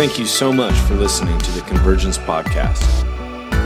Thank 0.00 0.18
you 0.18 0.24
so 0.24 0.50
much 0.50 0.72
for 0.72 0.94
listening 0.94 1.38
to 1.40 1.50
the 1.50 1.60
Convergence 1.60 2.16
Podcast. 2.16 2.86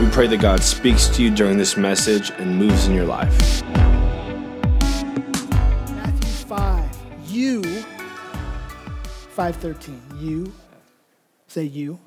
We 0.01 0.09
pray 0.09 0.27
that 0.27 0.41
God 0.41 0.61
speaks 0.61 1.07
to 1.15 1.23
you 1.23 1.33
during 1.33 1.57
this 1.57 1.77
message 1.77 2.29
and 2.31 2.57
moves 2.57 2.87
in 2.87 2.93
your 2.93 3.05
life. 3.05 3.63
Matthew 5.93 6.45
5. 6.45 6.97
You, 7.27 7.63
513. 7.63 10.01
You, 10.17 10.51
say 11.47 11.63
you, 11.63 11.99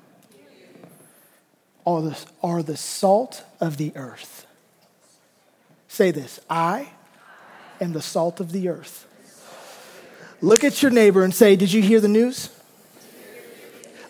are 1.87 2.03
the, 2.03 2.25
are 2.43 2.61
the 2.61 2.77
salt 2.77 3.43
of 3.59 3.77
the 3.77 3.91
earth. 3.95 4.45
Say 5.87 6.11
this 6.11 6.39
I 6.51 6.91
am 7.81 7.93
the 7.93 8.01
salt 8.03 8.39
of 8.39 8.51
the 8.51 8.69
earth. 8.69 9.07
Look 10.39 10.63
at 10.63 10.83
your 10.83 10.91
neighbor 10.91 11.23
and 11.23 11.33
say, 11.33 11.55
Did 11.55 11.73
you 11.73 11.81
hear 11.81 11.99
the 11.99 12.07
news? 12.07 12.51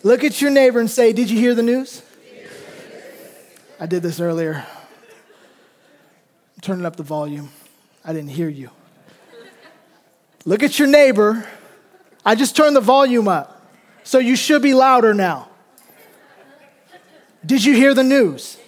Look 0.02 0.24
at 0.24 0.40
your 0.40 0.50
neighbor 0.50 0.80
and 0.80 0.90
say, 0.90 1.12
Did 1.12 1.30
you 1.30 1.38
hear 1.38 1.54
the 1.54 1.62
news? 1.62 2.02
I 3.78 3.86
did 3.86 4.02
this 4.02 4.20
earlier. 4.20 4.64
I'm 6.54 6.60
turning 6.60 6.86
up 6.86 6.96
the 6.96 7.02
volume. 7.02 7.50
I 8.04 8.12
didn't 8.12 8.30
hear 8.30 8.48
you. 8.48 8.70
Look 10.44 10.62
at 10.62 10.78
your 10.78 10.88
neighbor. 10.88 11.46
I 12.24 12.34
just 12.34 12.56
turned 12.56 12.76
the 12.76 12.80
volume 12.80 13.28
up. 13.28 13.56
So 14.04 14.18
you 14.18 14.36
should 14.36 14.62
be 14.62 14.74
louder 14.74 15.14
now. 15.14 15.48
Did 17.44 17.64
you 17.64 17.74
hear 17.74 17.94
the 17.94 18.02
news? 18.02 18.58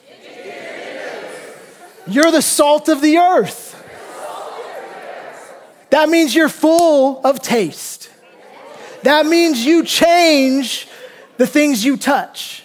You're 2.06 2.30
the 2.30 2.42
salt 2.42 2.88
of 2.88 3.00
the 3.00 3.18
earth. 3.18 3.70
That 5.90 6.08
means 6.08 6.34
you're 6.34 6.48
full 6.48 7.20
of 7.24 7.40
taste. 7.40 8.10
That 9.02 9.26
means 9.26 9.64
you 9.64 9.84
change 9.84 10.88
the 11.36 11.46
things 11.46 11.84
you 11.84 11.96
touch. 11.96 12.64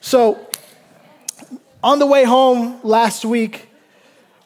So, 0.00 0.46
on 1.82 1.98
the 1.98 2.06
way 2.06 2.24
home 2.24 2.80
last 2.82 3.24
week, 3.24 3.68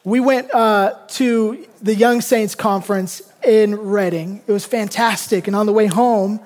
we 0.03 0.19
went 0.19 0.53
uh, 0.53 0.99
to 1.09 1.67
the 1.81 1.95
Young 1.95 2.21
Saints 2.21 2.55
Conference 2.55 3.21
in 3.43 3.75
Redding. 3.75 4.41
It 4.47 4.51
was 4.51 4.65
fantastic. 4.65 5.47
And 5.47 5.55
on 5.55 5.65
the 5.65 5.73
way 5.73 5.87
home, 5.87 6.39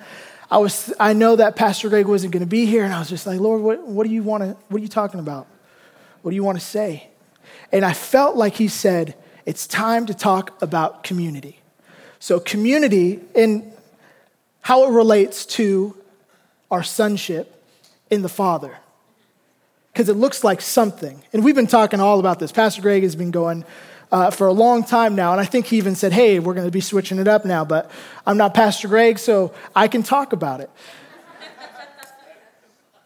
I, 0.50 0.58
was, 0.58 0.94
I 1.00 1.14
know 1.14 1.36
that 1.36 1.56
Pastor 1.56 1.90
Greg 1.90 2.08
wasn't 2.08 2.34
going 2.34 2.42
to 2.42 2.48
be 2.48 2.66
here, 2.66 2.84
and 2.84 2.94
I 2.94 3.00
was 3.00 3.10
just 3.10 3.28
like, 3.28 3.40
Lord, 3.40 3.62
what, 3.62 3.86
what 3.86 4.08
do 4.08 4.14
you 4.14 4.24
want 4.24 4.44
to, 4.44 4.58
what 4.70 4.80
are 4.80 4.82
you 4.82 4.88
talking 4.88 5.20
about? 5.20 5.48
What 6.22 6.32
do 6.32 6.36
you 6.36 6.44
want 6.44 6.60
to 6.60 6.66
say? 6.66 7.10
And 7.72 7.86
I 7.86 7.94
felt 7.94 8.36
like 8.36 8.56
he 8.56 8.68
said, 8.68 9.16
it's 9.46 9.68
time 9.68 10.06
to 10.08 10.14
talk 10.14 10.60
about 10.62 11.04
community. 11.04 11.60
So, 12.20 12.40
community 12.40 13.22
and 13.36 13.72
how 14.62 14.86
it 14.86 14.92
relates 14.92 15.46
to 15.46 15.96
our 16.72 16.84
sonship 16.84 17.64
in 18.10 18.22
the 18.22 18.30
Father. 18.30 18.78
Because 19.92 20.10
it 20.10 20.16
looks 20.16 20.44
like 20.44 20.62
something. 20.62 21.22
And 21.34 21.44
we've 21.44 21.56
been 21.56 21.68
talking 21.68 22.00
all 22.00 22.20
about 22.20 22.40
this. 22.40 22.52
Pastor 22.52 22.82
Greg 22.82 23.04
has 23.04 23.16
been 23.16 23.32
going 23.32 23.66
uh, 24.12 24.32
for 24.32 24.48
a 24.48 24.52
long 24.52 24.84
time 24.84 25.16
now. 25.16 25.32
And 25.32 25.42
I 25.42 25.46
think 25.46 25.68
he 25.68 25.78
even 25.78 25.96
said, 25.96 26.14
hey, 26.14 26.40
we're 26.40 26.54
going 26.54 26.68
to 26.68 26.72
be 26.72 26.82
switching 26.82 27.20
it 27.20 27.28
up 27.28 27.46
now. 27.46 27.66
But 27.66 27.90
I'm 28.26 28.38
not 28.38 28.54
Pastor 28.54 28.88
Greg, 28.88 29.20
so 29.20 29.54
I 29.76 29.88
can 29.88 30.04
talk 30.04 30.34
about 30.34 30.62
it. 30.62 30.70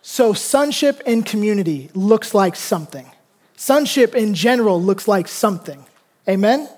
so, 0.02 0.34
sonship 0.34 1.02
in 1.06 1.24
community 1.24 1.90
looks 1.94 2.34
like 2.34 2.56
something. 2.56 3.10
Sonship 3.56 4.16
in 4.16 4.34
general 4.34 4.82
looks 4.82 5.08
like 5.08 5.28
something. 5.28 5.86
Amen? 6.28 6.70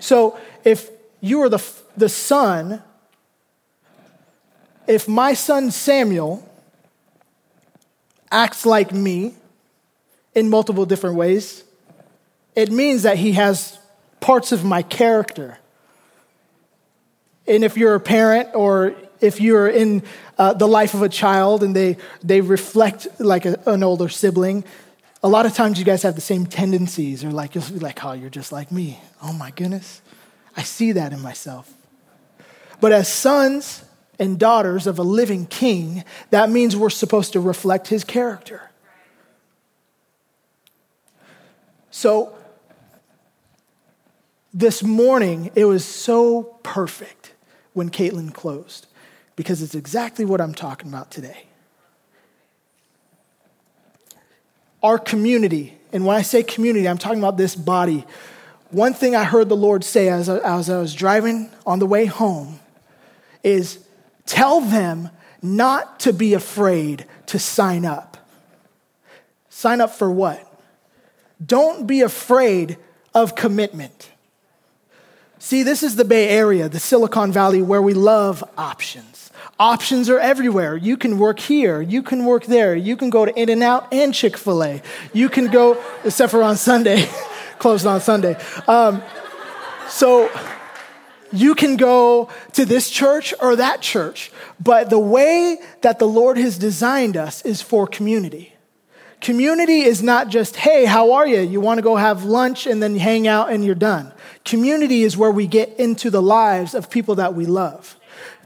So, 0.00 0.38
if 0.64 0.90
you 1.20 1.42
are 1.42 1.48
the, 1.48 1.64
the 1.96 2.08
son, 2.08 2.82
if 4.86 5.08
my 5.08 5.34
son 5.34 5.70
Samuel 5.70 6.48
acts 8.30 8.64
like 8.66 8.92
me 8.92 9.34
in 10.34 10.48
multiple 10.48 10.86
different 10.86 11.16
ways, 11.16 11.64
it 12.54 12.70
means 12.70 13.02
that 13.02 13.18
he 13.18 13.32
has 13.32 13.78
parts 14.20 14.52
of 14.52 14.64
my 14.64 14.82
character. 14.82 15.58
And 17.46 17.64
if 17.64 17.76
you're 17.76 17.94
a 17.94 18.00
parent 18.00 18.50
or 18.54 18.94
if 19.20 19.40
you're 19.40 19.68
in 19.68 20.02
uh, 20.38 20.54
the 20.54 20.66
life 20.66 20.94
of 20.94 21.02
a 21.02 21.08
child 21.08 21.62
and 21.62 21.76
they, 21.76 21.96
they 22.22 22.40
reflect 22.40 23.06
like 23.20 23.44
a, 23.44 23.60
an 23.66 23.82
older 23.82 24.08
sibling, 24.08 24.64
a 25.22 25.28
lot 25.28 25.46
of 25.46 25.54
times 25.54 25.78
you 25.78 25.84
guys 25.84 26.02
have 26.02 26.14
the 26.14 26.20
same 26.20 26.46
tendencies 26.46 27.22
or 27.24 27.30
like 27.30 27.54
you'll 27.54 27.64
be 27.64 27.78
like, 27.78 28.04
oh, 28.04 28.12
you're 28.12 28.30
just 28.30 28.52
like 28.52 28.72
me. 28.72 28.98
Oh 29.22 29.32
my 29.32 29.50
goodness. 29.50 30.02
I 30.56 30.62
see 30.62 30.92
that 30.92 31.12
in 31.12 31.20
myself. 31.20 31.72
But 32.80 32.92
as 32.92 33.08
sons 33.08 33.84
and 34.18 34.38
daughters 34.38 34.86
of 34.86 34.98
a 34.98 35.02
living 35.02 35.46
king, 35.46 36.04
that 36.30 36.50
means 36.50 36.76
we're 36.76 36.90
supposed 36.90 37.32
to 37.32 37.40
reflect 37.40 37.88
his 37.88 38.04
character. 38.04 38.70
So 41.90 42.34
this 44.54 44.82
morning, 44.82 45.50
it 45.54 45.64
was 45.64 45.84
so 45.84 46.42
perfect 46.62 47.32
when 47.72 47.90
Caitlin 47.90 48.34
closed 48.34 48.86
because 49.36 49.62
it's 49.62 49.74
exactly 49.74 50.24
what 50.24 50.40
I'm 50.40 50.54
talking 50.54 50.88
about 50.88 51.10
today. 51.10 51.46
Our 54.82 54.98
community, 54.98 55.78
and 55.92 56.04
when 56.04 56.16
I 56.16 56.22
say 56.22 56.42
community, 56.42 56.88
I'm 56.88 56.98
talking 56.98 57.18
about 57.18 57.36
this 57.36 57.54
body. 57.54 58.04
One 58.70 58.94
thing 58.94 59.14
I 59.14 59.24
heard 59.24 59.48
the 59.48 59.56
Lord 59.56 59.84
say 59.84 60.08
as 60.08 60.28
I, 60.28 60.38
as 60.38 60.68
I 60.68 60.78
was 60.78 60.94
driving 60.94 61.50
on 61.64 61.78
the 61.78 61.86
way 61.86 62.06
home 62.06 62.58
is 63.42 63.78
tell 64.32 64.62
them 64.62 65.10
not 65.42 66.00
to 66.00 66.10
be 66.10 66.32
afraid 66.32 67.04
to 67.26 67.38
sign 67.38 67.84
up. 67.84 68.16
Sign 69.50 69.82
up 69.82 69.90
for 69.90 70.10
what? 70.10 70.40
Don't 71.44 71.86
be 71.86 72.00
afraid 72.00 72.78
of 73.14 73.34
commitment. 73.34 74.10
See, 75.38 75.62
this 75.62 75.82
is 75.82 75.96
the 75.96 76.06
Bay 76.06 76.30
Area, 76.30 76.70
the 76.70 76.80
Silicon 76.80 77.30
Valley, 77.30 77.60
where 77.60 77.82
we 77.82 77.92
love 77.92 78.42
options. 78.56 79.30
Options 79.58 80.08
are 80.08 80.18
everywhere. 80.18 80.78
You 80.78 80.96
can 80.96 81.18
work 81.18 81.38
here, 81.38 81.82
you 81.82 82.02
can 82.02 82.24
work 82.24 82.46
there, 82.46 82.74
you 82.74 82.96
can 82.96 83.10
go 83.10 83.26
to 83.26 83.38
In 83.38 83.50
N 83.50 83.62
Out 83.62 83.92
and 83.92 84.14
Chick 84.14 84.38
fil 84.38 84.64
A. 84.64 84.80
You 85.12 85.28
can 85.28 85.48
go, 85.48 85.78
except 86.04 86.30
for 86.30 86.42
on 86.42 86.56
Sunday, 86.56 87.06
closed 87.58 87.84
on 87.84 88.00
Sunday. 88.00 88.36
Um, 88.66 89.02
so 89.88 90.30
you 91.32 91.54
can 91.54 91.76
go 91.76 92.28
to 92.52 92.64
this 92.64 92.90
church 92.90 93.32
or 93.40 93.56
that 93.56 93.80
church, 93.80 94.30
but 94.60 94.90
the 94.90 94.98
way 94.98 95.58
that 95.80 95.98
the 95.98 96.08
Lord 96.08 96.36
has 96.38 96.58
designed 96.58 97.16
us 97.16 97.42
is 97.42 97.62
for 97.62 97.86
community. 97.86 98.52
Community 99.20 99.82
is 99.82 100.02
not 100.02 100.28
just, 100.28 100.56
hey, 100.56 100.84
how 100.84 101.12
are 101.12 101.26
you? 101.26 101.40
You 101.40 101.60
want 101.60 101.78
to 101.78 101.82
go 101.82 101.94
have 101.94 102.24
lunch 102.24 102.66
and 102.66 102.82
then 102.82 102.96
hang 102.96 103.28
out 103.28 103.52
and 103.52 103.64
you're 103.64 103.74
done. 103.74 104.12
Community 104.44 105.04
is 105.04 105.16
where 105.16 105.30
we 105.30 105.46
get 105.46 105.78
into 105.78 106.10
the 106.10 106.20
lives 106.20 106.74
of 106.74 106.90
people 106.90 107.14
that 107.14 107.34
we 107.34 107.46
love. 107.46 107.96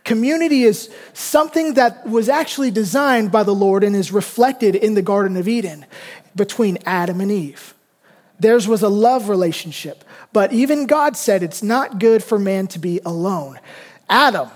Community 0.04 0.62
is 0.62 0.94
something 1.14 1.74
that 1.74 2.06
was 2.06 2.28
actually 2.28 2.70
designed 2.70 3.32
by 3.32 3.42
the 3.42 3.54
Lord 3.54 3.82
and 3.82 3.96
is 3.96 4.12
reflected 4.12 4.76
in 4.76 4.94
the 4.94 5.02
Garden 5.02 5.36
of 5.36 5.48
Eden 5.48 5.86
between 6.36 6.78
Adam 6.84 7.20
and 7.20 7.32
Eve. 7.32 7.74
Theirs 8.38 8.68
was 8.68 8.82
a 8.82 8.88
love 8.88 9.28
relationship, 9.28 10.04
but 10.32 10.52
even 10.52 10.86
God 10.86 11.16
said 11.16 11.42
it's 11.42 11.62
not 11.62 11.98
good 11.98 12.22
for 12.22 12.38
man 12.38 12.66
to 12.68 12.78
be 12.78 13.00
alone. 13.04 13.58
Adam, 14.08 14.50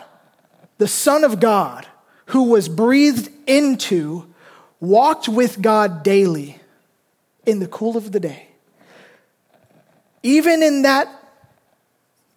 the 0.79 0.89
Son 0.89 1.25
of 1.25 1.41
God, 1.41 1.87
who 2.27 2.45
was 2.45 2.69
breathed 2.69 3.31
into 3.47 4.27
walked 4.81 5.29
with 5.29 5.61
God 5.61 6.03
daily 6.03 6.59
in 7.45 7.61
the 7.61 7.67
cool 7.67 7.97
of 7.97 8.13
the 8.13 8.21
day. 8.21 8.49
Even 10.23 10.63
in 10.63 10.83
that 10.83 11.09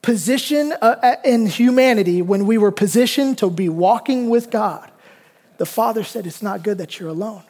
position 0.02 0.74
uh, 0.82 0.96
uh, 1.02 1.16
in 1.24 1.48
humanity, 1.48 2.22
when 2.22 2.46
we 2.46 2.58
were 2.58 2.72
positioned 2.72 3.38
to 3.40 3.50
be 3.50 3.70
walking 3.70 4.30
with 4.30 4.52
God, 4.52 4.92
the 5.58 5.66
Father 5.66 6.04
said, 6.04 6.28
It's 6.28 6.42
not 6.42 6.64
good 6.64 6.78
that 6.78 7.00
you're 7.00 7.10
alone. 7.10 7.44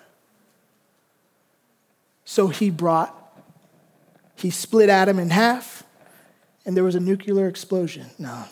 So 2.26 2.48
he 2.48 2.70
brought, 2.70 3.14
he 4.36 4.50
split 4.50 4.90
Adam 4.90 5.20
in 5.20 5.30
half, 5.30 5.73
and 6.66 6.76
there 6.76 6.84
was 6.84 6.96
a 6.96 7.00
nuclear 7.00 7.48
explosion. 7.48 8.08
No. 8.18 8.46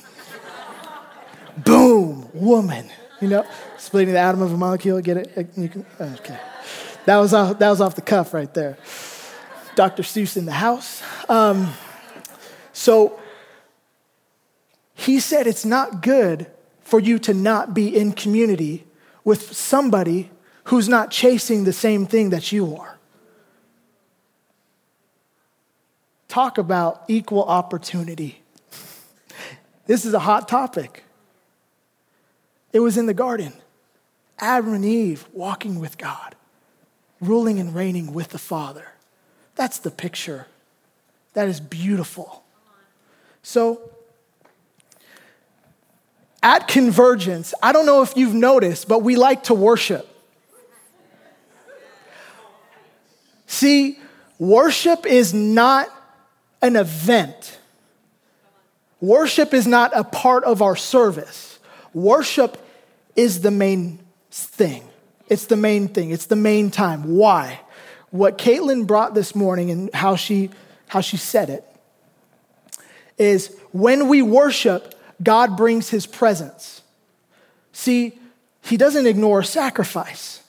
Boom, 1.57 2.29
woman. 2.33 2.89
You 3.21 3.27
know, 3.27 3.45
splitting 3.77 4.13
the 4.13 4.19
atom 4.19 4.41
of 4.41 4.51
a 4.51 4.57
molecule, 4.57 4.99
get 5.01 5.17
it? 5.17 5.33
Can, 5.53 5.85
okay. 5.99 6.39
That 7.05 7.17
was, 7.17 7.33
off, 7.33 7.59
that 7.59 7.69
was 7.69 7.81
off 7.81 7.95
the 7.95 8.01
cuff 8.01 8.33
right 8.33 8.51
there. 8.53 8.77
Dr. 9.75 10.03
Seuss 10.03 10.37
in 10.37 10.45
the 10.45 10.51
house. 10.51 11.01
Um, 11.29 11.73
so 12.73 13.19
he 14.93 15.19
said 15.19 15.47
it's 15.47 15.65
not 15.65 16.01
good 16.01 16.47
for 16.81 16.99
you 16.99 17.19
to 17.19 17.33
not 17.33 17.73
be 17.73 17.95
in 17.95 18.11
community 18.11 18.85
with 19.23 19.55
somebody 19.55 20.29
who's 20.65 20.89
not 20.89 21.11
chasing 21.11 21.63
the 21.63 21.73
same 21.73 22.05
thing 22.05 22.31
that 22.31 22.51
you 22.51 22.75
are. 22.75 22.97
Talk 26.31 26.57
about 26.57 27.04
equal 27.10 27.44
opportunity. 27.44 28.42
This 29.86 30.06
is 30.06 30.13
a 30.13 30.19
hot 30.19 30.48
topic. 30.48 31.04
It 32.72 32.80
was 32.80 32.98
in 32.98 33.06
the 33.06 33.13
garden. 33.13 33.51
Adam 34.39 34.74
and 34.74 34.86
Eve 34.86 35.28
walking 35.33 35.78
with 35.78 35.98
God, 35.98 36.36
ruling 37.19 37.60
and 37.60 37.75
reigning 37.75 38.13
with 38.13 38.30
the 38.30 38.38
Father. 38.38 38.94
That's 39.56 39.80
the 39.80 39.92
picture. 39.92 40.48
That 41.33 41.50
is 41.50 41.60
beautiful. 41.60 42.44
So, 43.44 43.92
at 46.42 46.69
Convergence, 46.69 47.54
I 47.62 47.74
don't 47.74 47.86
know 47.86 48.04
if 48.04 48.16
you've 48.16 48.33
noticed, 48.33 48.88
but 48.88 49.00
we 49.00 49.18
like 49.18 49.44
to 49.44 49.54
worship. 49.54 50.07
See, 53.48 54.00
worship 54.39 55.06
is 55.06 55.33
not 55.33 55.89
an 56.61 56.75
event. 56.75 57.59
Worship 58.99 59.53
is 59.53 59.65
not 59.65 59.91
a 59.95 60.03
part 60.03 60.43
of 60.43 60.61
our 60.61 60.75
service. 60.75 61.59
Worship 61.93 62.57
is 63.15 63.41
the 63.41 63.51
main 63.51 63.99
thing. 64.29 64.83
It's 65.27 65.45
the 65.45 65.55
main 65.55 65.87
thing. 65.87 66.11
It's 66.11 66.27
the 66.27 66.35
main 66.35 66.71
time. 66.71 67.15
Why? 67.15 67.59
What 68.11 68.37
Caitlin 68.37 68.85
brought 68.85 69.13
this 69.13 69.33
morning 69.33 69.71
and 69.71 69.93
how 69.93 70.15
she, 70.15 70.49
how 70.87 71.01
she 71.01 71.17
said 71.17 71.49
it 71.49 71.65
is 73.17 73.55
when 73.71 74.07
we 74.07 74.21
worship, 74.21 74.95
God 75.21 75.55
brings 75.55 75.89
his 75.89 76.05
presence. 76.05 76.81
See, 77.71 78.19
he 78.61 78.77
doesn't 78.77 79.07
ignore 79.07 79.43
sacrifice. 79.43 80.43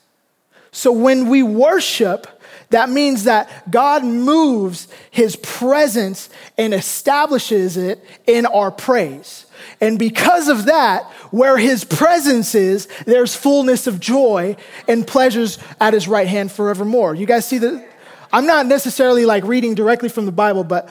So 0.71 0.91
when 0.91 1.29
we 1.29 1.43
worship, 1.43 2.27
that 2.73 2.89
means 2.89 3.25
that 3.25 3.69
God 3.69 4.03
moves 4.03 4.87
his 5.11 5.35
presence 5.35 6.27
and 6.57 6.73
establishes 6.73 7.77
it 7.77 8.03
in 8.25 8.47
our 8.47 8.71
praise. 8.71 9.45
And 9.79 9.99
because 9.99 10.47
of 10.47 10.65
that, 10.65 11.03
where 11.29 11.55
his 11.55 11.83
presence 11.83 12.55
is, 12.55 12.87
there's 13.05 13.35
fullness 13.35 13.85
of 13.85 13.99
joy 13.99 14.55
and 14.87 15.05
pleasures 15.05 15.59
at 15.79 15.93
his 15.93 16.07
right 16.07 16.27
hand 16.27 16.51
forevermore. 16.51 17.13
You 17.13 17.27
guys 17.27 17.47
see 17.47 17.59
that? 17.59 17.87
I'm 18.31 18.47
not 18.47 18.65
necessarily 18.65 19.23
like 19.27 19.43
reading 19.43 19.75
directly 19.75 20.09
from 20.09 20.25
the 20.25 20.31
Bible, 20.31 20.63
but 20.63 20.89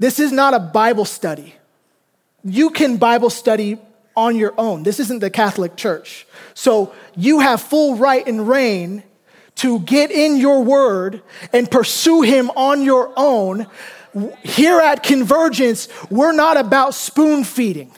this 0.00 0.18
is 0.18 0.32
not 0.32 0.52
a 0.52 0.58
Bible 0.58 1.04
study. 1.04 1.54
You 2.42 2.70
can 2.70 2.96
Bible 2.96 3.30
study 3.30 3.78
on 4.16 4.34
your 4.34 4.52
own. 4.58 4.82
This 4.82 4.98
isn't 4.98 5.20
the 5.20 5.30
Catholic 5.30 5.76
Church. 5.76 6.26
So 6.54 6.92
you 7.14 7.38
have 7.38 7.60
full 7.60 7.94
right 7.94 8.26
and 8.26 8.48
reign 8.48 9.04
to 9.56 9.80
get 9.80 10.10
in 10.10 10.36
your 10.36 10.62
word 10.62 11.22
and 11.52 11.70
pursue 11.70 12.22
him 12.22 12.50
on 12.50 12.82
your 12.82 13.12
own. 13.16 13.66
Here 14.42 14.80
at 14.80 15.02
Convergence, 15.02 15.88
we're 16.10 16.32
not 16.32 16.56
about 16.56 16.94
spoon 16.94 17.44
feeding. 17.44 17.92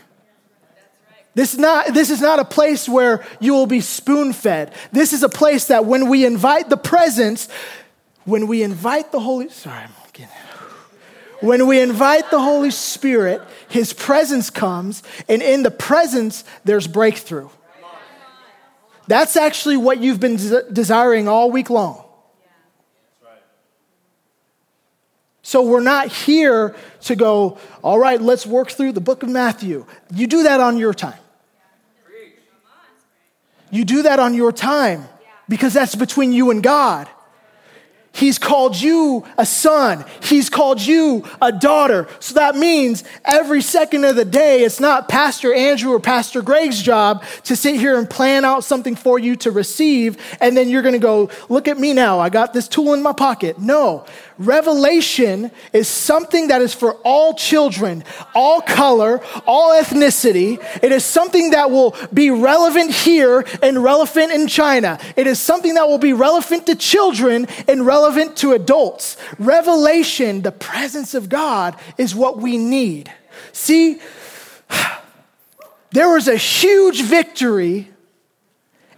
This 1.35 1.55
is, 1.55 1.59
not, 1.59 1.95
this 1.95 2.11
is 2.11 2.21
not 2.21 2.39
a 2.39 2.45
place 2.45 2.87
where 2.87 3.25
you 3.41 3.55
will 3.55 3.67
be 3.67 3.81
spoon 3.81 4.35
fed. 4.35 4.75
This 4.93 5.15
is 5.15 5.23
a 5.23 5.31
place 5.31 5.67
that 5.67 5.87
when 5.87 6.11
we 6.11 6.27
invite 6.27 6.69
the 6.69 6.77
presence, 6.77 7.49
when 8.25 8.47
we 8.47 8.63
invite 8.63 9.13
the 9.13 9.21
Holy, 9.21 9.49
sorry, 9.49 9.85
I'm 9.85 9.91
getting, 10.13 10.29
when 11.41 11.67
we 11.67 11.81
invite 11.81 12.31
the 12.31 12.41
Holy 12.41 12.71
Spirit, 12.71 13.41
His 13.69 13.95
presence 13.95 14.51
comes, 14.51 15.03
and 15.27 15.41
in 15.41 15.63
the 15.63 15.71
presence, 15.71 16.45
there's 16.65 16.87
breakthrough. 16.87 17.49
That's 19.07 19.37
actually 19.37 19.77
what 19.77 20.01
you've 20.01 20.21
been 20.21 20.37
desiring 20.73 21.29
all 21.29 21.51
week 21.51 21.71
long. 21.71 22.05
So 25.43 25.63
we're 25.63 25.81
not 25.81 26.07
here 26.09 26.75
to 27.03 27.17
go, 27.17 27.59
all 27.83 27.99
right, 27.99 28.21
let's 28.21 28.47
work 28.47 28.71
through 28.71 28.93
the 28.93 29.01
book 29.01 29.23
of 29.23 29.29
Matthew. 29.29 29.87
You 30.15 30.27
do 30.27 30.45
that 30.45 30.61
on 30.61 30.79
your 30.79 30.95
time. 30.95 31.19
You 33.71 33.85
do 33.85 34.03
that 34.03 34.21
on 34.21 34.35
your 34.35 34.53
time 34.53 35.09
because 35.49 35.73
that's 35.73 35.95
between 35.95 36.33
you 36.33 36.51
and 36.51 36.63
God. 36.63 37.09
He's 38.15 38.39
called 38.39 38.79
you 38.79 39.25
a 39.39 39.47
son. 39.47 40.05
He's 40.23 40.51
called 40.51 40.83
you 40.83 41.25
a 41.41 41.51
daughter. 41.51 42.07
So 42.21 42.35
that 42.35 42.57
means 42.57 43.05
every 43.25 43.63
second 43.63 44.05
of 44.05 44.17
the 44.17 44.25
day, 44.25 44.65
it's 44.65 44.81
not 44.81 45.09
Pastor 45.09 45.53
Andrew 45.53 45.93
or 45.93 46.01
Pastor 46.01 46.43
Greg's 46.43 46.83
job 46.83 47.25
to 47.45 47.57
sit 47.57 47.77
here 47.77 47.99
and 47.99 48.09
plan 48.09 48.45
out 48.45 48.65
something 48.65 48.97
for 48.97 49.19
you 49.19 49.35
to 49.37 49.51
receive. 49.51 50.19
And 50.41 50.55
then 50.55 50.69
you're 50.69 50.83
going 50.83 50.93
to 50.93 50.99
go, 50.99 51.31
look 51.49 51.69
at 51.69 51.79
me 51.79 51.95
now. 51.95 52.21
I 52.21 52.29
got 52.29 52.53
this 52.53 52.69
tool 52.69 52.93
in 52.93 53.03
my 53.03 53.13
pocket. 53.15 53.59
No. 53.59 54.05
Revelation 54.47 55.51
is 55.73 55.89
something 55.89 56.49
that 56.49 56.63
is 56.63 56.75
for 56.75 56.95
all 57.05 57.35
children, 57.35 58.05
all 58.35 58.61
color, 58.61 59.21
all 59.47 59.73
ethnicity. 59.81 60.63
It 60.83 60.93
is 60.93 61.05
something 61.05 61.51
that 61.51 61.71
will 61.71 61.97
be 62.13 62.31
relevant 62.31 62.93
here 62.93 63.45
and 63.63 63.83
relevant 63.83 64.33
in 64.33 64.47
China. 64.47 64.99
It 65.17 65.27
is 65.27 65.41
something 65.41 65.75
that 65.75 65.89
will 65.89 65.99
be 65.99 66.13
relevant 66.13 66.67
to 66.67 66.75
children 66.75 67.47
and 67.69 67.87
relevant 67.87 68.37
to 68.39 68.53
adults. 68.53 69.17
Revelation, 69.39 70.43
the 70.43 70.53
presence 70.53 71.15
of 71.15 71.29
God, 71.29 71.77
is 71.99 72.15
what 72.15 72.39
we 72.39 72.59
need. 72.59 73.13
See, 73.53 74.01
there 75.91 76.11
was 76.11 76.29
a 76.29 76.37
huge 76.37 77.03
victory 77.03 77.91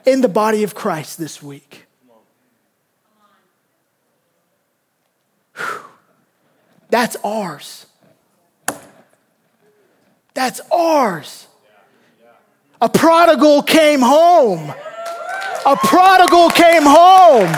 in 0.04 0.20
the 0.20 0.28
body 0.28 0.62
of 0.64 0.74
Christ 0.74 1.18
this 1.18 1.42
week. 1.42 1.83
That's 6.90 7.16
ours. 7.24 7.86
That's 10.34 10.60
ours. 10.72 11.46
A 12.80 12.88
prodigal 12.88 13.62
came 13.62 14.00
home. 14.00 14.72
A 15.66 15.76
prodigal 15.76 16.50
came 16.50 16.82
home. 16.84 17.54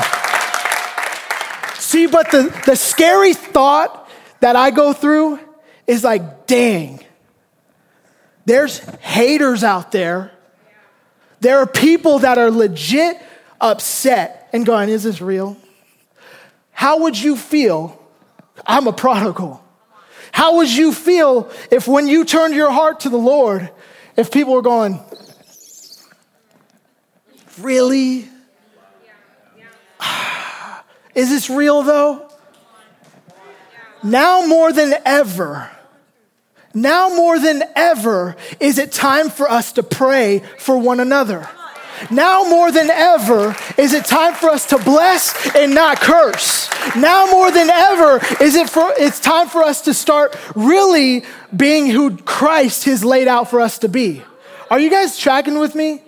See, 1.79 2.07
but 2.07 2.31
the, 2.31 2.63
the 2.67 2.77
scary 2.77 3.35
thought 3.35 4.09
that 4.41 4.57
I 4.57 4.71
go 4.71 4.93
through 4.93 5.41
is 5.87 6.05
like, 6.05 6.47
dang, 6.47 7.01
there's 8.45 8.79
haters 8.79 9.65
out 9.65 9.93
there. 9.93 10.33
There 11.41 11.59
are 11.59 11.67
people 11.67 12.21
that 12.21 12.39
are 12.39 12.51
legit 12.51 13.21
upset 13.61 14.49
and 14.53 14.65
going, 14.65 14.89
is 14.89 15.03
this 15.03 15.21
real? 15.21 15.57
How 16.73 17.01
would 17.01 17.19
you 17.19 17.37
feel? 17.37 17.96
I'm 18.65 18.87
a 18.87 18.93
prodigal. 18.93 19.63
How 20.33 20.57
would 20.57 20.71
you 20.71 20.93
feel 20.93 21.51
if 21.71 21.89
when 21.89 22.07
you 22.07 22.25
turned 22.25 22.55
your 22.55 22.71
heart 22.71 23.01
to 23.01 23.09
the 23.09 23.19
Lord, 23.19 23.71
if 24.17 24.31
people 24.31 24.55
were 24.55 24.63
going, 24.63 25.01
Really? 27.59 28.29
Is 31.15 31.31
this 31.31 31.49
real 31.49 31.83
though? 31.83 32.31
Now 34.03 34.47
more 34.47 34.73
than 34.73 34.95
ever, 35.05 35.71
now 36.75 37.09
more 37.09 37.39
than 37.39 37.63
ever, 37.75 38.37
is 38.61 38.79
it 38.79 38.93
time 38.93 39.31
for 39.31 39.51
us 39.51 39.73
to 39.73 39.83
pray 39.83 40.43
for 40.59 40.77
one 40.77 41.01
another. 41.01 41.49
Now 42.11 42.45
more 42.45 42.71
than 42.71 42.91
ever 42.91 43.57
is 43.79 43.93
it 43.93 44.05
time 44.05 44.35
for 44.35 44.51
us 44.51 44.67
to 44.67 44.79
bless 44.79 45.55
and 45.55 45.75
not 45.75 46.01
curse. 46.01 46.69
Now 46.97 47.27
more 47.31 47.51
than 47.51 47.71
ever 47.71 48.21
is 48.41 48.55
it 48.55 48.69
for 48.69 48.93
it's 48.99 49.21
time 49.21 49.49
for 49.49 49.63
us 49.63 49.83
to 49.83 49.95
start 49.95 50.37
really 50.55 51.25
being 51.57 51.87
who 51.87 52.17
Christ 52.17 52.85
has 52.85 53.05
laid 53.05 53.29
out 53.29 53.51
for 53.51 53.61
us 53.61 53.79
to 53.81 53.89
be. 53.89 54.23
Are 54.71 54.79
you 54.79 54.91
guys 54.91 55.19
tracking 55.19 55.59
with 55.59 55.75
me? 55.75 56.03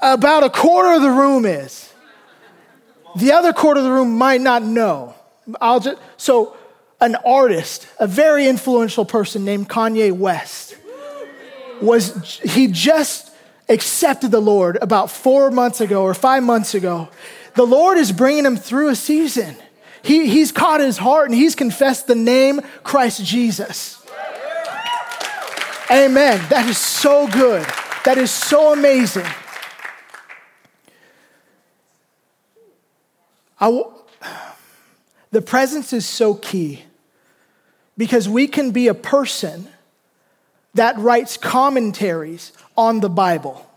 About 0.00 0.44
a 0.44 0.50
quarter 0.50 0.92
of 0.92 1.02
the 1.02 1.10
room 1.10 1.44
is. 1.44 1.92
The 3.16 3.32
other 3.32 3.52
quarter 3.52 3.78
of 3.78 3.84
the 3.84 3.92
room 3.92 4.16
might 4.16 4.40
not 4.40 4.62
know. 4.62 5.14
I'll 5.60 5.80
just 5.80 6.00
so 6.16 6.56
an 7.00 7.16
artist, 7.24 7.86
a 7.98 8.06
very 8.06 8.46
influential 8.48 9.04
person 9.04 9.44
named 9.44 9.68
Kanye 9.68 10.12
West 10.12 10.76
was 11.80 12.40
he 12.40 12.66
just 12.66 13.27
accepted 13.68 14.30
the 14.30 14.40
Lord 14.40 14.78
about 14.80 15.10
four 15.10 15.50
months 15.50 15.80
ago 15.80 16.02
or 16.02 16.14
five 16.14 16.42
months 16.42 16.74
ago, 16.74 17.08
the 17.54 17.66
Lord 17.66 17.98
is 17.98 18.12
bringing 18.12 18.44
him 18.44 18.56
through 18.56 18.88
a 18.88 18.96
season. 18.96 19.56
He, 20.02 20.28
he's 20.28 20.52
caught 20.52 20.80
his 20.80 20.98
heart 20.98 21.28
and 21.28 21.34
he's 21.34 21.54
confessed 21.54 22.06
the 22.06 22.14
name 22.14 22.60
Christ 22.82 23.24
Jesus. 23.24 24.00
Amen. 25.90 26.40
That 26.50 26.66
is 26.68 26.78
so 26.78 27.26
good. 27.28 27.66
That 28.04 28.18
is 28.18 28.30
so 28.30 28.72
amazing. 28.72 29.26
I, 33.60 33.82
the 35.30 35.42
presence 35.42 35.92
is 35.92 36.06
so 36.06 36.34
key 36.34 36.84
because 37.96 38.28
we 38.28 38.46
can 38.46 38.70
be 38.70 38.88
a 38.88 38.94
person 38.94 39.68
that 40.74 40.96
writes 40.98 41.36
commentaries 41.36 42.52
on 42.78 43.00
the 43.00 43.10
Bible. 43.10 43.68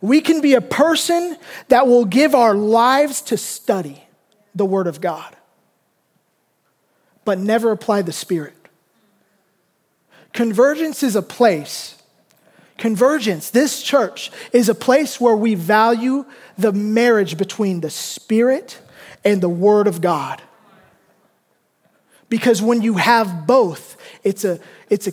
We 0.00 0.20
can 0.20 0.40
be 0.40 0.54
a 0.54 0.60
person 0.60 1.36
that 1.68 1.86
will 1.86 2.04
give 2.04 2.34
our 2.34 2.54
lives 2.54 3.22
to 3.22 3.36
study 3.36 4.02
the 4.52 4.64
Word 4.64 4.88
of 4.88 5.00
God, 5.00 5.36
but 7.24 7.38
never 7.38 7.70
apply 7.70 8.02
the 8.02 8.12
Spirit. 8.12 8.54
Convergence 10.32 11.04
is 11.04 11.14
a 11.14 11.22
place 11.22 12.02
Convergence, 12.82 13.50
this 13.50 13.80
church, 13.80 14.32
is 14.52 14.68
a 14.68 14.74
place 14.74 15.20
where 15.20 15.36
we 15.36 15.54
value 15.54 16.26
the 16.58 16.72
marriage 16.72 17.38
between 17.38 17.80
the 17.80 17.90
Spirit 17.90 18.80
and 19.24 19.40
the 19.40 19.48
Word 19.48 19.86
of 19.86 20.00
God. 20.00 20.42
Because 22.28 22.60
when 22.60 22.82
you 22.82 22.94
have 22.94 23.46
both, 23.46 23.96
it's 24.24 24.44
a, 24.44 24.58
it's 24.90 25.06
a 25.06 25.12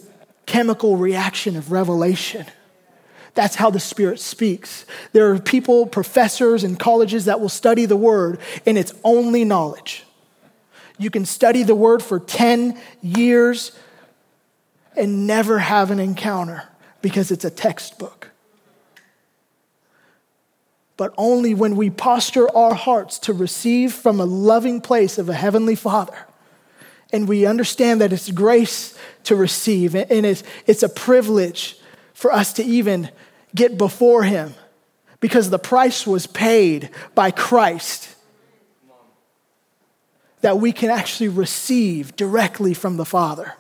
chemical 0.50 0.98
reaction 0.98 1.56
of 1.56 1.72
revelation. 1.72 2.44
That's 3.36 3.56
how 3.56 3.70
the 3.70 3.80
Spirit 3.80 4.20
speaks. 4.20 4.84
There 5.14 5.32
are 5.32 5.40
people, 5.40 5.86
professors 5.86 6.64
and 6.64 6.78
colleges 6.78 7.26
that 7.26 7.40
will 7.40 7.50
study 7.50 7.86
the 7.86 7.96
Word 7.96 8.40
in 8.66 8.76
its 8.76 8.92
only 9.04 9.46
knowledge. 9.46 10.04
You 10.98 11.12
can 11.12 11.24
study 11.26 11.62
the 11.62 11.76
Word 11.76 12.02
for 12.02 12.20
10 12.20 12.82
years 13.04 13.78
and 14.98 15.28
never 15.28 15.60
have 15.60 15.92
an 15.92 16.00
encounter 16.00 16.64
because 17.04 17.30
it's 17.30 17.46
a 17.46 17.52
textbook. 17.52 18.32
But 20.98 21.14
only 21.16 21.54
when 21.54 21.76
we 21.76 21.92
posture 21.92 22.54
our 22.58 22.74
hearts 22.74 23.20
to 23.20 23.34
receive 23.34 23.94
from 23.94 24.20
a 24.20 24.26
loving 24.26 24.82
place 24.82 25.20
of 25.20 25.30
a 25.30 25.34
Heavenly 25.36 25.76
Father 25.76 26.26
and 27.12 27.28
we 27.28 27.46
understand 27.46 28.02
that 28.02 28.14
it's 28.14 28.30
grace 28.32 28.98
to 29.24 29.36
receive 29.36 29.96
and 29.96 30.26
it's, 30.26 30.44
it's 30.68 30.84
a 30.84 30.90
privilege 30.90 31.78
for 32.14 32.32
us 32.32 32.54
to 32.54 32.64
even 32.64 33.10
get 33.56 33.78
before 33.78 34.24
Him 34.24 34.54
because 35.20 35.50
the 35.50 35.60
price 35.60 36.06
was 36.06 36.28
paid 36.28 36.90
by 37.16 37.32
Christ 37.32 38.16
that 40.42 40.58
we 40.58 40.72
can 40.72 40.90
actually 40.90 41.30
receive 41.30 42.16
directly 42.16 42.74
from 42.74 42.98
the 42.98 43.06
Father. 43.06 43.56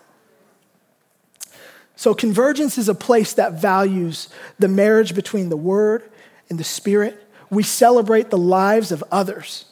So, 1.96 2.14
convergence 2.14 2.78
is 2.78 2.88
a 2.88 2.96
place 2.96 3.34
that 3.34 3.60
values 3.60 4.30
the 4.58 4.70
marriage 4.70 5.14
between 5.14 5.50
the 5.50 5.58
Word 5.58 6.10
and 6.50 6.58
the 6.58 6.64
Spirit. 6.64 7.22
We 7.50 7.64
celebrate 7.64 8.30
the 8.30 8.38
lives 8.38 8.94
of 8.94 9.04
others. 9.12 9.66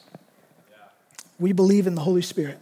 We 1.40 1.52
believe 1.52 1.86
in 1.86 1.94
the 1.94 2.02
Holy 2.02 2.20
Spirit. 2.20 2.58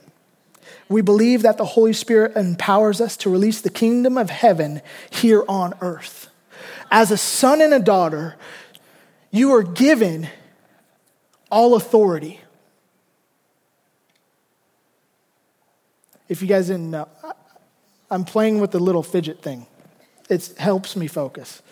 We 0.88 1.00
believe 1.00 1.42
that 1.42 1.56
the 1.56 1.64
Holy 1.64 1.92
Spirit 1.92 2.37
empowers 2.37 3.00
us 3.00 3.16
to 3.18 3.30
release 3.30 3.61
the 3.61 3.70
kingdom 3.70 4.16
of 4.16 4.30
heaven 4.30 4.82
here 5.11 5.44
on 5.49 5.75
earth. 5.80 6.28
As 6.90 7.11
a 7.11 7.16
son 7.16 7.61
and 7.61 7.75
a 7.75 7.80
daughter, 7.80 8.37
you 9.30 9.52
are 9.54 9.62
given 9.62 10.28
all 11.50 11.75
authority. 11.75 12.40
If 16.28 16.42
you 16.42 16.49
guys 16.49 16.68
didn't 16.68 16.90
know, 16.90 17.08
I'm 18.11 18.25
playing 18.25 18.61
with 18.61 18.70
the 18.70 18.80
little 18.80 19.02
fidget 19.02 19.42
thing. 19.42 19.66
It 20.28 20.54
helps 20.58 20.96
me 20.96 21.06
focus. 21.06 21.62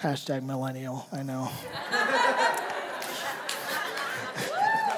Hashtag 0.00 0.44
millennial, 0.44 1.06
I 1.12 1.22
know. 1.22 1.50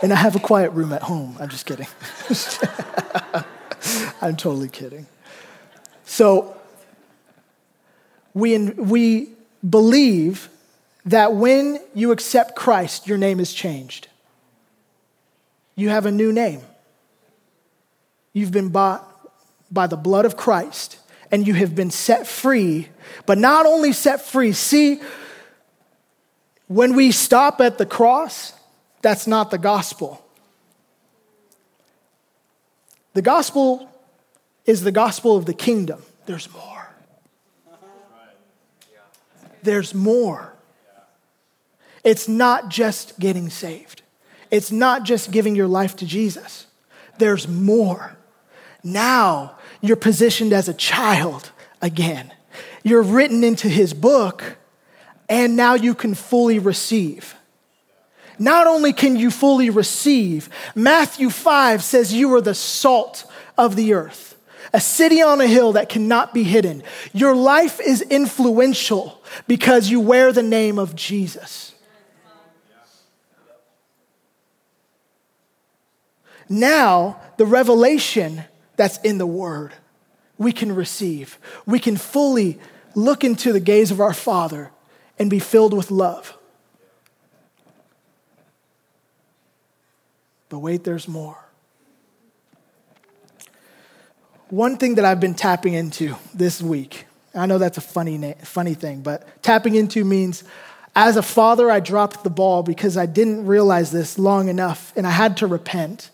and 0.02 0.12
I 0.12 0.16
have 0.16 0.36
a 0.36 0.40
quiet 0.40 0.70
room 0.72 0.92
at 0.92 1.02
home. 1.02 1.36
I'm 1.40 1.48
just 1.48 1.66
kidding. 1.66 1.86
I'm 4.22 4.36
totally 4.36 4.68
kidding. 4.68 5.06
So, 6.04 6.56
we, 8.34 8.58
we 8.58 9.30
believe 9.68 10.48
that 11.04 11.34
when 11.34 11.80
you 11.94 12.12
accept 12.12 12.56
Christ, 12.56 13.06
your 13.06 13.18
name 13.18 13.40
is 13.40 13.52
changed. 13.52 14.08
You 15.74 15.88
have 15.88 16.06
a 16.06 16.10
new 16.10 16.32
name. 16.32 16.62
You've 18.32 18.52
been 18.52 18.68
bought 18.68 19.06
by 19.70 19.86
the 19.86 19.96
blood 19.96 20.24
of 20.24 20.36
Christ 20.36 20.98
and 21.30 21.46
you 21.46 21.54
have 21.54 21.74
been 21.74 21.90
set 21.90 22.26
free, 22.26 22.88
but 23.26 23.38
not 23.38 23.66
only 23.66 23.92
set 23.92 24.20
free. 24.20 24.52
See, 24.52 25.00
when 26.66 26.94
we 26.94 27.12
stop 27.12 27.60
at 27.60 27.78
the 27.78 27.86
cross, 27.86 28.52
that's 29.02 29.26
not 29.26 29.50
the 29.50 29.58
gospel. 29.58 30.24
The 33.14 33.22
gospel 33.22 33.90
is 34.66 34.82
the 34.82 34.92
gospel 34.92 35.36
of 35.36 35.46
the 35.46 35.54
kingdom. 35.54 36.02
There's 36.26 36.52
more. 36.52 36.90
There's 39.62 39.94
more. 39.94 40.54
It's 42.02 42.28
not 42.28 42.68
just 42.68 43.18
getting 43.18 43.50
saved, 43.50 44.02
it's 44.50 44.72
not 44.72 45.04
just 45.04 45.30
giving 45.30 45.54
your 45.54 45.68
life 45.68 45.96
to 45.96 46.06
Jesus. 46.06 46.66
There's 47.18 47.46
more. 47.46 48.16
Now 48.82 49.56
you're 49.82 49.96
positioned 49.96 50.54
as 50.54 50.68
a 50.68 50.74
child 50.74 51.50
again. 51.82 52.32
You're 52.82 53.02
written 53.02 53.44
into 53.44 53.68
his 53.68 53.92
book, 53.92 54.56
and 55.28 55.54
now 55.54 55.74
you 55.74 55.94
can 55.94 56.14
fully 56.14 56.58
receive. 56.58 57.34
Not 58.40 58.66
only 58.66 58.94
can 58.94 59.16
you 59.16 59.30
fully 59.30 59.68
receive, 59.68 60.48
Matthew 60.74 61.28
5 61.28 61.84
says 61.84 62.14
you 62.14 62.34
are 62.34 62.40
the 62.40 62.54
salt 62.54 63.30
of 63.58 63.76
the 63.76 63.92
earth, 63.92 64.34
a 64.72 64.80
city 64.80 65.20
on 65.20 65.42
a 65.42 65.46
hill 65.46 65.72
that 65.72 65.90
cannot 65.90 66.32
be 66.32 66.42
hidden. 66.42 66.82
Your 67.12 67.36
life 67.36 67.78
is 67.86 68.00
influential 68.00 69.22
because 69.46 69.90
you 69.90 70.00
wear 70.00 70.32
the 70.32 70.42
name 70.42 70.78
of 70.78 70.96
Jesus. 70.96 71.74
Now, 76.48 77.20
the 77.36 77.46
revelation 77.46 78.44
that's 78.76 78.98
in 79.00 79.18
the 79.18 79.26
Word 79.26 79.74
we 80.38 80.50
can 80.50 80.74
receive. 80.74 81.38
We 81.66 81.78
can 81.78 81.98
fully 81.98 82.58
look 82.94 83.22
into 83.22 83.52
the 83.52 83.60
gaze 83.60 83.90
of 83.90 84.00
our 84.00 84.14
Father 84.14 84.70
and 85.18 85.28
be 85.28 85.38
filled 85.38 85.74
with 85.74 85.90
love. 85.90 86.38
But 90.50 90.58
wait, 90.58 90.84
there's 90.84 91.08
more. 91.08 91.38
One 94.50 94.76
thing 94.76 94.96
that 94.96 95.04
I've 95.04 95.20
been 95.20 95.34
tapping 95.34 95.74
into 95.74 96.16
this 96.34 96.60
week, 96.60 97.06
I 97.34 97.46
know 97.46 97.56
that's 97.56 97.78
a 97.78 97.80
funny, 97.80 98.18
na- 98.18 98.34
funny 98.42 98.74
thing, 98.74 99.00
but 99.00 99.42
tapping 99.42 99.76
into 99.76 100.04
means 100.04 100.44
as 100.96 101.16
a 101.16 101.22
father, 101.22 101.70
I 101.70 101.78
dropped 101.78 102.24
the 102.24 102.30
ball 102.30 102.64
because 102.64 102.96
I 102.96 103.06
didn't 103.06 103.46
realize 103.46 103.92
this 103.92 104.18
long 104.18 104.48
enough 104.48 104.92
and 104.96 105.06
I 105.06 105.10
had 105.10 105.36
to 105.38 105.46
repent. 105.46 106.10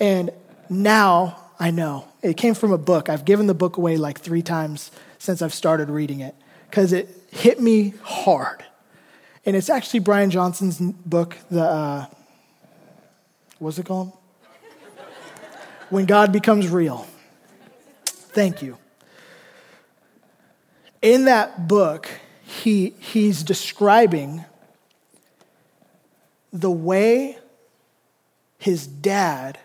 And 0.00 0.30
now 0.70 1.38
I 1.60 1.70
know. 1.70 2.08
It 2.22 2.38
came 2.38 2.54
from 2.54 2.72
a 2.72 2.78
book. 2.78 3.10
I've 3.10 3.26
given 3.26 3.46
the 3.46 3.54
book 3.54 3.76
away 3.76 3.98
like 3.98 4.18
three 4.18 4.42
times 4.42 4.90
since 5.18 5.42
I've 5.42 5.54
started 5.54 5.90
reading 5.90 6.20
it 6.20 6.34
because 6.70 6.94
it 6.94 7.08
hit 7.30 7.60
me 7.60 7.92
hard. 8.02 8.64
And 9.44 9.54
it's 9.54 9.68
actually 9.68 10.00
Brian 10.00 10.30
Johnson's 10.30 10.80
book, 10.80 11.36
the 11.50 11.62
uh, 11.62 12.06
what's 13.58 13.78
it 13.78 13.86
called? 13.86 14.12
when 15.90 16.06
God 16.06 16.32
becomes 16.32 16.68
real. 16.68 17.06
Thank 18.04 18.62
you. 18.62 18.78
In 21.02 21.26
that 21.26 21.68
book, 21.68 22.08
he, 22.42 22.94
he's 22.98 23.42
describing 23.42 24.44
the 26.52 26.70
way 26.70 27.38
his 28.58 28.86
dad 28.86 29.58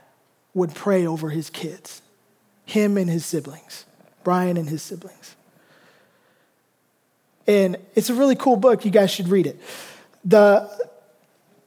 would 0.54 0.76
pray 0.76 1.08
over 1.08 1.30
his 1.30 1.50
kids, 1.50 2.02
him 2.66 2.98
and 2.98 3.10
his 3.10 3.26
siblings, 3.26 3.86
Brian 4.24 4.58
and 4.58 4.70
his 4.70 4.84
siblings. 4.84 5.36
And 7.48 7.78
it's 7.96 8.10
a 8.10 8.14
really 8.14 8.36
cool 8.36 8.58
book. 8.58 8.86
You 8.86 8.92
guys 8.92 9.10
should 9.10 9.30
read 9.30 9.48
it. 9.48 9.60
The, 10.24 10.70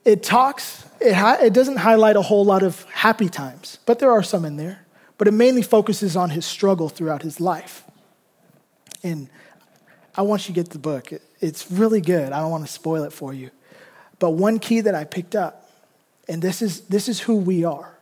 it 0.05 0.23
talks 0.23 0.84
it, 1.05 1.45
it 1.45 1.53
doesn't 1.53 1.77
highlight 1.77 2.17
a 2.17 2.23
whole 2.23 2.45
lot 2.45 2.63
of 2.63 2.83
happy 2.85 3.29
times, 3.29 3.79
but 3.87 3.99
there 3.99 4.11
are 4.11 4.23
some 4.23 4.45
in 4.45 4.57
there. 4.57 4.81
But 5.17 5.29
it 5.29 5.33
mainly 5.33 5.63
focuses 5.63 6.17
on 6.17 6.31
his 6.31 6.45
struggle 6.45 6.89
throughout 6.89 7.23
his 7.23 7.41
life. 7.41 7.85
And 9.05 9.29
I 10.17 10.23
want 10.23 10.49
you 10.49 10.55
to 10.55 10.61
get 10.61 10.71
the 10.71 10.79
book. 10.79 11.13
It, 11.13 11.23
it's 11.41 11.71
really 11.71 12.01
good. 12.01 12.33
I 12.33 12.41
don't 12.41 12.51
want 12.51 12.67
to 12.67 12.73
spoil 12.73 13.05
it 13.05 13.13
for 13.13 13.33
you. 13.33 13.51
But 14.19 14.31
one 14.31 14.59
key 14.59 14.81
that 14.81 14.95
I 14.95 15.05
picked 15.05 15.37
up, 15.37 15.71
and 16.29 16.43
this 16.43 16.63
is, 16.63 16.81
this 16.83 17.09
is 17.09 17.21
who 17.21 17.37
we 17.37 17.65
are 17.65 17.95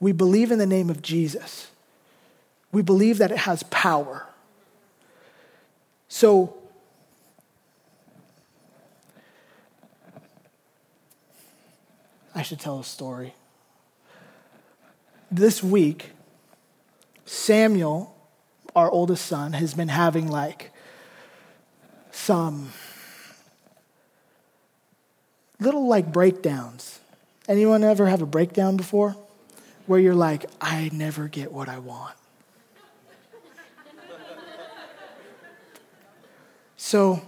we 0.00 0.12
believe 0.12 0.50
in 0.50 0.58
the 0.58 0.66
name 0.66 0.88
of 0.90 1.02
Jesus, 1.02 1.70
we 2.72 2.82
believe 2.82 3.18
that 3.18 3.30
it 3.30 3.38
has 3.38 3.62
power. 3.64 4.26
So 6.08 6.56
I 12.40 12.42
should 12.42 12.58
tell 12.58 12.80
a 12.80 12.84
story. 12.84 13.34
This 15.30 15.62
week, 15.62 16.12
Samuel, 17.26 18.16
our 18.74 18.90
oldest 18.90 19.26
son, 19.26 19.52
has 19.52 19.74
been 19.74 19.88
having 19.88 20.26
like 20.26 20.72
some 22.12 22.70
little 25.58 25.86
like 25.86 26.14
breakdowns. 26.14 27.00
Anyone 27.46 27.84
ever 27.84 28.06
have 28.06 28.22
a 28.22 28.26
breakdown 28.26 28.78
before? 28.78 29.16
Where 29.84 30.00
you're 30.00 30.14
like, 30.14 30.46
I 30.62 30.88
never 30.94 31.28
get 31.28 31.52
what 31.52 31.68
I 31.68 31.78
want. 31.78 32.16
So, 36.78 37.20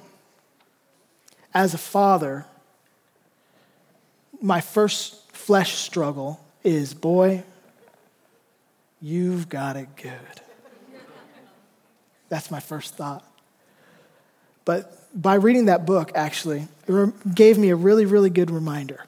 as 1.52 1.74
a 1.74 1.78
father, 1.78 2.46
my 4.42 4.60
first 4.60 5.30
flesh 5.32 5.74
struggle 5.74 6.40
is 6.64 6.92
boy, 6.94 7.42
you've 9.00 9.48
got 9.48 9.76
it 9.76 9.88
good. 9.96 10.12
That's 12.28 12.50
my 12.50 12.60
first 12.60 12.94
thought. 12.94 13.24
But 14.64 14.98
by 15.14 15.34
reading 15.34 15.66
that 15.66 15.86
book, 15.86 16.12
actually, 16.14 16.66
it 16.86 17.34
gave 17.34 17.58
me 17.58 17.70
a 17.70 17.76
really, 17.76 18.06
really 18.06 18.30
good 18.30 18.50
reminder. 18.50 19.04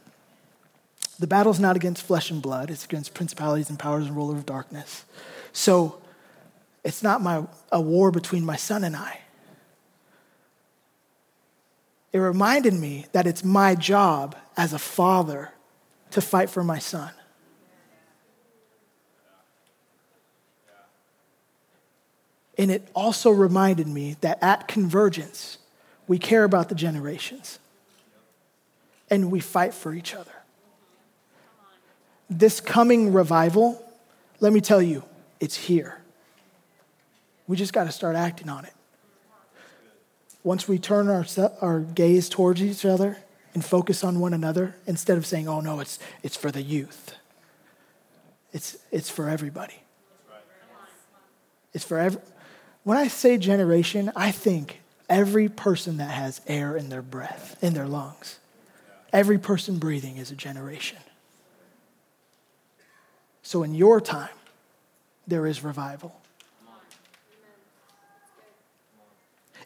The 1.18 1.26
battle's 1.26 1.60
not 1.60 1.76
against 1.76 2.02
flesh 2.02 2.30
and 2.30 2.42
blood, 2.42 2.70
it's 2.70 2.84
against 2.84 3.14
principalities 3.14 3.70
and 3.70 3.78
powers 3.78 4.06
and 4.06 4.16
rulers 4.16 4.38
of 4.38 4.46
darkness. 4.46 5.04
So 5.52 5.98
it's 6.84 7.02
not 7.02 7.22
my, 7.22 7.44
a 7.72 7.80
war 7.80 8.10
between 8.10 8.44
my 8.44 8.56
son 8.56 8.84
and 8.84 8.94
I. 8.94 9.20
It 12.14 12.20
reminded 12.20 12.74
me 12.74 13.06
that 13.10 13.26
it's 13.26 13.42
my 13.42 13.74
job 13.74 14.36
as 14.56 14.72
a 14.72 14.78
father 14.78 15.50
to 16.12 16.20
fight 16.20 16.48
for 16.48 16.62
my 16.62 16.78
son. 16.78 17.10
And 22.56 22.70
it 22.70 22.86
also 22.94 23.30
reminded 23.30 23.88
me 23.88 24.16
that 24.20 24.40
at 24.40 24.68
Convergence, 24.68 25.58
we 26.06 26.20
care 26.20 26.44
about 26.44 26.68
the 26.68 26.76
generations 26.76 27.58
and 29.10 29.32
we 29.32 29.40
fight 29.40 29.74
for 29.74 29.92
each 29.92 30.14
other. 30.14 30.30
This 32.30 32.60
coming 32.60 33.12
revival, 33.12 33.84
let 34.38 34.52
me 34.52 34.60
tell 34.60 34.80
you, 34.80 35.02
it's 35.40 35.56
here. 35.56 36.00
We 37.48 37.56
just 37.56 37.72
got 37.72 37.84
to 37.84 37.92
start 37.92 38.14
acting 38.14 38.48
on 38.48 38.64
it. 38.66 38.72
Once 40.44 40.68
we 40.68 40.78
turn 40.78 41.08
our, 41.08 41.26
our 41.60 41.80
gaze 41.80 42.28
towards 42.28 42.62
each 42.62 42.84
other 42.84 43.18
and 43.54 43.64
focus 43.64 44.04
on 44.04 44.20
one 44.20 44.32
another 44.32 44.76
instead 44.86 45.18
of 45.18 45.26
saying, 45.26 45.48
oh 45.48 45.60
no, 45.60 45.80
it's, 45.80 45.98
it's 46.22 46.36
for 46.36 46.52
the 46.52 46.62
youth, 46.62 47.16
it's, 48.52 48.76
it's 48.92 49.10
for 49.10 49.28
everybody. 49.28 49.80
It's 51.72 51.84
for 51.84 51.98
every. 51.98 52.20
When 52.84 52.96
I 52.96 53.08
say 53.08 53.36
generation, 53.36 54.12
I 54.14 54.30
think 54.30 54.80
every 55.08 55.48
person 55.48 55.96
that 55.96 56.10
has 56.10 56.40
air 56.46 56.76
in 56.76 56.88
their 56.88 57.02
breath, 57.02 57.56
in 57.62 57.74
their 57.74 57.86
lungs. 57.86 58.38
Every 59.12 59.38
person 59.38 59.78
breathing 59.78 60.16
is 60.16 60.30
a 60.30 60.36
generation. 60.36 60.98
So 63.42 63.62
in 63.62 63.74
your 63.74 64.00
time, 64.00 64.28
there 65.26 65.46
is 65.46 65.62
revival. 65.62 66.14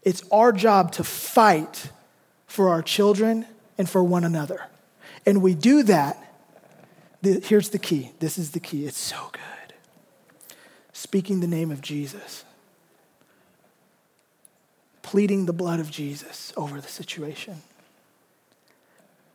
It's 0.09 0.23
our 0.33 0.53
job 0.53 0.93
to 0.93 1.05
fight 1.05 1.91
for 2.47 2.71
our 2.71 2.81
children 2.81 3.45
and 3.77 3.87
for 3.87 4.03
one 4.03 4.25
another. 4.25 4.65
And 5.27 5.43
we 5.43 5.53
do 5.53 5.83
that. 5.83 6.17
Here's 7.23 7.69
the 7.69 7.79
key. 7.79 8.13
This 8.19 8.39
is 8.39 8.53
the 8.53 8.59
key. 8.59 8.87
It's 8.87 8.97
so 8.97 9.29
good. 9.33 9.75
Speaking 10.95 11.41
the 11.41 11.47
name 11.47 11.71
of 11.71 11.83
Jesus 11.83 12.47
pleading 15.03 15.45
the 15.45 15.53
blood 15.53 15.79
of 15.79 15.91
Jesus 15.91 16.55
over 16.57 16.81
the 16.81 16.89
situation, 16.89 17.57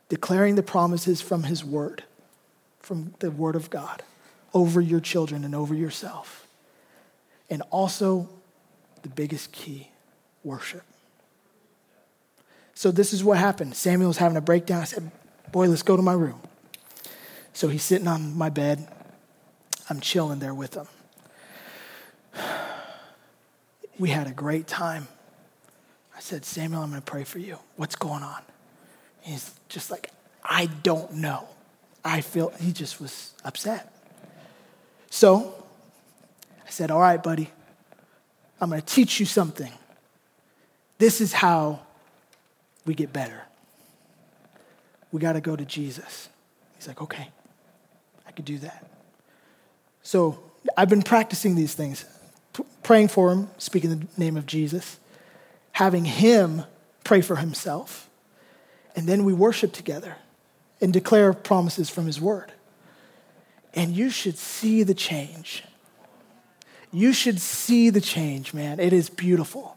declaring 0.08 0.56
the 0.56 0.62
promises 0.62 1.20
from 1.20 1.44
His 1.44 1.64
Word, 1.64 2.02
from 2.80 3.14
the 3.20 3.30
Word 3.30 3.54
of 3.54 3.70
God, 3.70 4.02
over 4.52 4.80
your 4.80 5.00
children 5.00 5.44
and 5.44 5.54
over 5.54 5.72
yourself. 5.72 6.48
And 7.48 7.62
also, 7.70 8.28
the 9.02 9.08
biggest 9.08 9.52
key 9.52 9.90
worship. 10.44 10.82
So, 12.74 12.90
this 12.90 13.12
is 13.12 13.22
what 13.24 13.38
happened. 13.38 13.74
Samuel 13.76 14.08
was 14.08 14.18
having 14.18 14.36
a 14.36 14.40
breakdown. 14.40 14.82
I 14.82 14.84
said, 14.84 15.10
Boy, 15.52 15.68
let's 15.68 15.82
go 15.82 15.96
to 15.96 16.02
my 16.02 16.12
room. 16.12 16.40
So, 17.52 17.68
he's 17.68 17.82
sitting 17.82 18.08
on 18.08 18.36
my 18.36 18.50
bed. 18.50 18.86
I'm 19.88 20.00
chilling 20.00 20.38
there 20.38 20.54
with 20.54 20.74
him. 20.74 20.86
We 23.96 24.08
had 24.08 24.26
a 24.26 24.32
great 24.32 24.66
time. 24.66 25.06
I 26.16 26.20
said, 26.20 26.44
Samuel, 26.44 26.82
I'm 26.82 26.90
going 26.90 27.00
to 27.00 27.04
pray 27.04 27.22
for 27.22 27.38
you. 27.38 27.58
What's 27.76 27.94
going 27.94 28.24
on? 28.24 28.42
He's 29.20 29.54
just 29.68 29.88
like, 29.88 30.10
I 30.44 30.66
don't 30.66 31.14
know. 31.14 31.46
I 32.04 32.20
feel, 32.20 32.52
he 32.60 32.72
just 32.72 33.00
was 33.00 33.32
upset. 33.44 33.94
So 35.10 35.54
I 36.66 36.70
said, 36.70 36.90
All 36.90 37.00
right, 37.00 37.22
buddy, 37.22 37.50
I'm 38.60 38.70
going 38.70 38.82
to 38.82 38.86
teach 38.86 39.20
you 39.20 39.26
something. 39.26 39.72
This 40.98 41.20
is 41.20 41.32
how 41.32 41.80
we 42.84 42.94
get 42.94 43.12
better. 43.12 43.42
We 45.12 45.20
got 45.20 45.34
to 45.34 45.40
go 45.40 45.56
to 45.56 45.64
Jesus. 45.64 46.28
He's 46.76 46.88
like, 46.88 47.00
Okay, 47.00 47.28
I 48.26 48.30
could 48.32 48.44
do 48.44 48.58
that. 48.58 48.90
So 50.02 50.38
I've 50.76 50.88
been 50.88 51.02
practicing 51.02 51.54
these 51.54 51.74
things, 51.74 52.04
p- 52.52 52.64
praying 52.82 53.08
for 53.08 53.32
him, 53.32 53.48
speaking 53.58 53.90
the 53.90 54.06
name 54.16 54.36
of 54.36 54.46
Jesus 54.46 54.98
having 55.74 56.04
him 56.04 56.62
pray 57.02 57.20
for 57.20 57.36
himself. 57.36 58.08
And 58.96 59.08
then 59.08 59.24
we 59.24 59.32
worship 59.32 59.72
together 59.72 60.16
and 60.80 60.92
declare 60.92 61.32
promises 61.32 61.90
from 61.90 62.06
his 62.06 62.20
word. 62.20 62.52
And 63.74 63.94
you 63.94 64.08
should 64.08 64.38
see 64.38 64.84
the 64.84 64.94
change. 64.94 65.64
You 66.92 67.12
should 67.12 67.40
see 67.40 67.90
the 67.90 68.00
change, 68.00 68.54
man. 68.54 68.78
It 68.78 68.92
is 68.92 69.10
beautiful. 69.10 69.76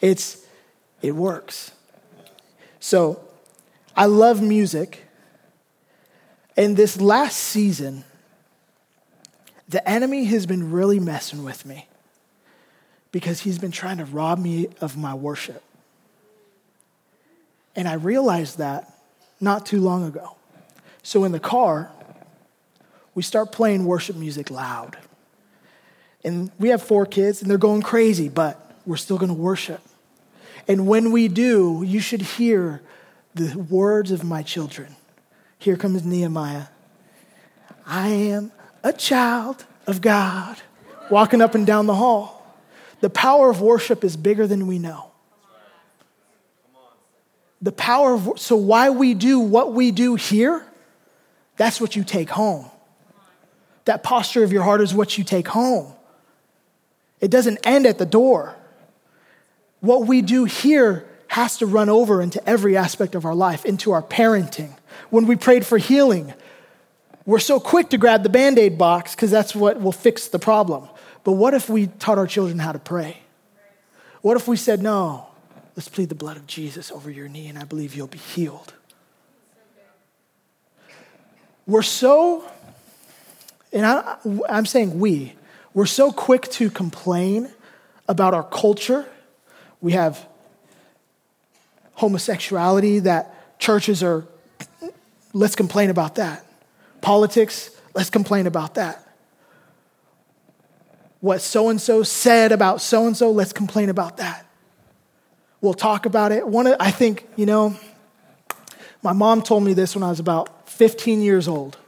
It's 0.00 0.45
it 1.02 1.12
works. 1.12 1.72
So, 2.80 3.22
I 3.96 4.06
love 4.06 4.42
music. 4.42 5.04
And 6.56 6.76
this 6.76 7.00
last 7.00 7.36
season, 7.36 8.04
the 9.68 9.86
enemy 9.88 10.24
has 10.24 10.46
been 10.46 10.70
really 10.70 11.00
messing 11.00 11.44
with 11.44 11.64
me 11.66 11.88
because 13.10 13.40
he's 13.40 13.58
been 13.58 13.72
trying 13.72 13.98
to 13.98 14.04
rob 14.04 14.38
me 14.38 14.68
of 14.80 14.96
my 14.96 15.14
worship. 15.14 15.62
And 17.74 17.88
I 17.88 17.94
realized 17.94 18.58
that 18.58 18.92
not 19.40 19.66
too 19.66 19.80
long 19.80 20.04
ago. 20.04 20.36
So 21.02 21.24
in 21.24 21.32
the 21.32 21.40
car, 21.40 21.90
we 23.14 23.22
start 23.22 23.52
playing 23.52 23.84
worship 23.84 24.16
music 24.16 24.50
loud. 24.50 24.96
And 26.24 26.50
we 26.58 26.70
have 26.70 26.82
four 26.82 27.06
kids, 27.06 27.42
and 27.42 27.50
they're 27.50 27.58
going 27.58 27.82
crazy, 27.82 28.28
but 28.28 28.80
we're 28.84 28.96
still 28.96 29.18
going 29.18 29.28
to 29.28 29.34
worship. 29.34 29.80
And 30.68 30.86
when 30.86 31.12
we 31.12 31.28
do, 31.28 31.82
you 31.86 32.00
should 32.00 32.22
hear 32.22 32.82
the 33.34 33.56
words 33.58 34.10
of 34.10 34.24
my 34.24 34.42
children. 34.42 34.96
Here 35.58 35.76
comes 35.76 36.04
Nehemiah. 36.04 36.66
I 37.86 38.08
am 38.08 38.52
a 38.82 38.92
child 38.92 39.64
of 39.86 40.00
God, 40.00 40.56
walking 41.10 41.40
up 41.40 41.54
and 41.54 41.66
down 41.66 41.86
the 41.86 41.94
hall. 41.94 42.56
The 43.00 43.10
power 43.10 43.50
of 43.50 43.60
worship 43.60 44.02
is 44.02 44.16
bigger 44.16 44.46
than 44.46 44.66
we 44.66 44.78
know. 44.78 45.12
The 47.62 47.72
power 47.72 48.14
of, 48.14 48.32
so 48.36 48.56
why 48.56 48.90
we 48.90 49.14
do 49.14 49.38
what 49.38 49.72
we 49.72 49.90
do 49.90 50.16
here, 50.16 50.66
that's 51.56 51.80
what 51.80 51.94
you 51.94 52.04
take 52.04 52.28
home. 52.28 52.66
That 53.84 54.02
posture 54.02 54.42
of 54.42 54.52
your 54.52 54.62
heart 54.62 54.80
is 54.80 54.92
what 54.92 55.16
you 55.16 55.24
take 55.24 55.46
home. 55.48 55.92
It 57.20 57.30
doesn't 57.30 57.64
end 57.64 57.86
at 57.86 57.98
the 57.98 58.06
door. 58.06 58.55
What 59.86 60.08
we 60.08 60.20
do 60.20 60.46
here 60.46 61.06
has 61.28 61.58
to 61.58 61.66
run 61.66 61.88
over 61.88 62.20
into 62.20 62.44
every 62.44 62.76
aspect 62.76 63.14
of 63.14 63.24
our 63.24 63.36
life, 63.36 63.64
into 63.64 63.92
our 63.92 64.02
parenting. 64.02 64.76
When 65.10 65.28
we 65.28 65.36
prayed 65.36 65.64
for 65.64 65.78
healing, 65.78 66.34
we're 67.24 67.38
so 67.38 67.60
quick 67.60 67.90
to 67.90 67.98
grab 67.98 68.24
the 68.24 68.28
band 68.28 68.58
aid 68.58 68.78
box 68.78 69.14
because 69.14 69.30
that's 69.30 69.54
what 69.54 69.80
will 69.80 69.92
fix 69.92 70.26
the 70.26 70.40
problem. 70.40 70.88
But 71.22 71.32
what 71.32 71.54
if 71.54 71.70
we 71.70 71.86
taught 71.86 72.18
our 72.18 72.26
children 72.26 72.58
how 72.58 72.72
to 72.72 72.80
pray? 72.80 73.18
What 74.22 74.36
if 74.36 74.48
we 74.48 74.56
said, 74.56 74.82
no, 74.82 75.28
let's 75.76 75.88
plead 75.88 76.08
the 76.08 76.16
blood 76.16 76.36
of 76.36 76.48
Jesus 76.48 76.90
over 76.90 77.08
your 77.08 77.28
knee 77.28 77.46
and 77.46 77.56
I 77.56 77.62
believe 77.62 77.94
you'll 77.94 78.08
be 78.08 78.18
healed? 78.18 78.74
We're 81.64 81.82
so, 81.82 82.44
and 83.72 83.86
I, 83.86 84.16
am 84.48 84.66
saying 84.66 84.98
we, 84.98 85.34
we're 85.74 85.86
so 85.86 86.10
quick 86.10 86.50
to 86.52 86.70
complain 86.70 87.52
about 88.08 88.34
our 88.34 88.42
culture. 88.42 89.06
We 89.80 89.92
have 89.92 90.26
homosexuality 91.94 93.00
that 93.00 93.58
churches 93.58 94.02
are, 94.02 94.26
let's 95.32 95.56
complain 95.56 95.90
about 95.90 96.16
that. 96.16 96.44
Politics, 97.00 97.70
let's 97.94 98.10
complain 98.10 98.46
about 98.46 98.74
that 98.74 99.06
what 101.26 101.40
so 101.40 101.68
and 101.70 101.80
so 101.80 102.04
said 102.04 102.52
about 102.52 102.80
so 102.80 103.06
and 103.06 103.16
so, 103.16 103.30
let's 103.30 103.52
complain 103.52 103.88
about 103.88 104.18
that. 104.18 104.46
We'll 105.60 105.74
talk 105.74 106.06
about 106.06 106.30
it. 106.32 106.46
One, 106.46 106.68
I 106.78 106.90
think, 106.90 107.26
you 107.34 107.46
know, 107.46 107.76
my 109.02 109.12
mom 109.12 109.42
told 109.42 109.64
me 109.64 109.72
this 109.72 109.96
when 109.96 110.02
I 110.02 110.10
was 110.10 110.20
about 110.20 110.68
15 110.68 111.22
years 111.22 111.48
old. 111.48 111.78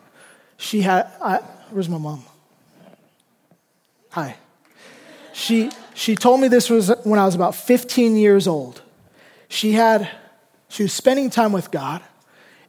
She 0.57 0.81
had, 0.81 1.09
I, 1.23 1.37
where's 1.71 1.89
my 1.89 1.99
mom? 1.99 2.25
Hi. 4.11 4.37
She, 5.33 5.71
she 5.99 6.15
told 6.15 6.41
me 6.41 6.47
this 6.47 6.71
was 6.71 6.93
when 7.03 7.19
I 7.19 7.27
was 7.27 7.35
about 7.35 7.57
15 7.57 8.17
years 8.17 8.47
old. 8.47 8.83
she 9.49 9.73
had, 9.73 10.09
she 10.69 10.85
was 10.85 10.93
spending 10.93 11.29
time 11.29 11.51
with 11.51 11.73
God, 11.73 12.03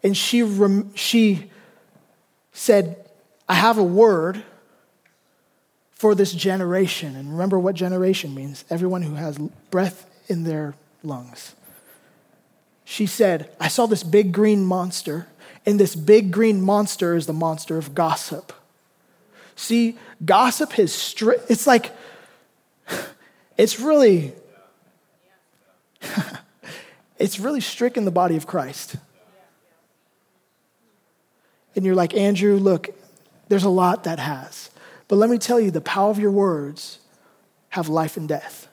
and 0.02 0.18
she, 0.18 0.42
rem, 0.42 0.92
she 0.96 1.52
said, 2.54 3.06
I 3.48 3.54
have 3.54 3.78
a 3.78 3.84
word 3.84 4.44
for 5.92 6.16
this 6.16 6.32
generation. 6.32 7.16
And 7.16 7.32
remember 7.32 7.60
what 7.60 7.76
generation 7.76 8.34
means 8.34 8.66
everyone 8.68 9.04
who 9.04 9.14
has 9.14 9.38
breath 9.70 10.10
in 10.28 10.44
their 10.44 10.74
lungs. 11.04 11.54
She 12.84 13.06
said, 13.06 13.52
I 13.60 13.68
saw 13.68 13.86
this 13.86 14.02
big 14.02 14.32
green 14.32 14.66
monster, 14.66 15.28
and 15.68 15.80
this 15.80 15.96
big 15.96 16.32
green 16.32 16.62
monster 16.64 17.16
is 17.16 17.28
the 17.28 17.34
monster 17.34 17.78
of 17.78 17.94
gossip. 17.94 18.54
See, 19.56 20.00
gossip 20.26 20.72
has, 20.72 20.92
stri- 20.92 21.44
it's 21.48 21.68
like, 21.68 21.92
it's 23.60 23.78
really, 23.78 24.32
it's 27.18 27.42
really 27.42 27.60
stricken 27.60 28.06
the 28.06 28.12
body 28.12 28.38
of 28.38 28.48
Christ. 28.48 28.96
And 31.76 31.86
you're 31.86 31.94
like, 31.94 32.16
Andrew, 32.16 32.56
look, 32.56 32.88
there's 33.50 33.66
a 33.66 33.70
lot 33.70 34.06
that 34.06 34.18
has. 34.18 34.70
But 35.10 35.18
let 35.18 35.30
me 35.30 35.38
tell 35.38 35.60
you, 35.60 35.72
the 35.72 35.82
power 35.82 36.10
of 36.10 36.20
your 36.20 36.32
words 36.32 37.00
have 37.70 37.90
life 37.90 38.16
and 38.16 38.30
death. 38.30 38.70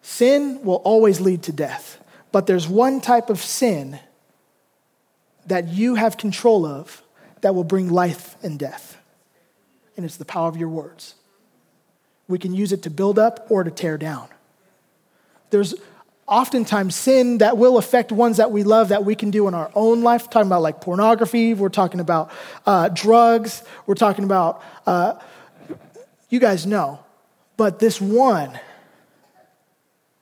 Sin 0.00 0.62
will 0.62 0.76
always 0.76 1.20
lead 1.20 1.42
to 1.42 1.52
death, 1.52 1.98
but 2.30 2.46
there's 2.46 2.68
one 2.68 3.00
type 3.00 3.28
of 3.28 3.40
sin 3.40 3.98
that 5.46 5.66
you 5.66 5.96
have 5.96 6.16
control 6.16 6.64
of 6.64 7.02
that 7.40 7.56
will 7.56 7.64
bring 7.64 7.90
life 7.90 8.36
and 8.40 8.56
death, 8.56 9.02
and 9.96 10.06
it's 10.06 10.16
the 10.16 10.24
power 10.24 10.48
of 10.48 10.56
your 10.56 10.68
words. 10.68 11.16
We 12.28 12.38
can 12.38 12.54
use 12.54 12.72
it 12.72 12.82
to 12.82 12.90
build 12.90 13.18
up 13.18 13.46
or 13.50 13.64
to 13.64 13.70
tear 13.70 13.98
down. 13.98 14.28
There's 15.50 15.74
oftentimes 16.26 16.96
sin 16.96 17.38
that 17.38 17.56
will 17.56 17.78
affect 17.78 18.10
ones 18.10 18.38
that 18.38 18.50
we 18.50 18.64
love 18.64 18.88
that 18.88 19.04
we 19.04 19.14
can 19.14 19.30
do 19.30 19.46
in 19.46 19.54
our 19.54 19.70
own 19.74 20.02
life. 20.02 20.28
Talking 20.28 20.48
about 20.48 20.62
like 20.62 20.80
pornography, 20.80 21.54
we're 21.54 21.68
talking 21.68 22.00
about 22.00 22.30
uh, 22.66 22.88
drugs, 22.88 23.62
we're 23.86 23.94
talking 23.94 24.24
about, 24.24 24.62
uh, 24.86 25.14
you 26.28 26.40
guys 26.40 26.66
know. 26.66 27.00
But 27.56 27.78
this 27.78 28.00
one, 28.00 28.58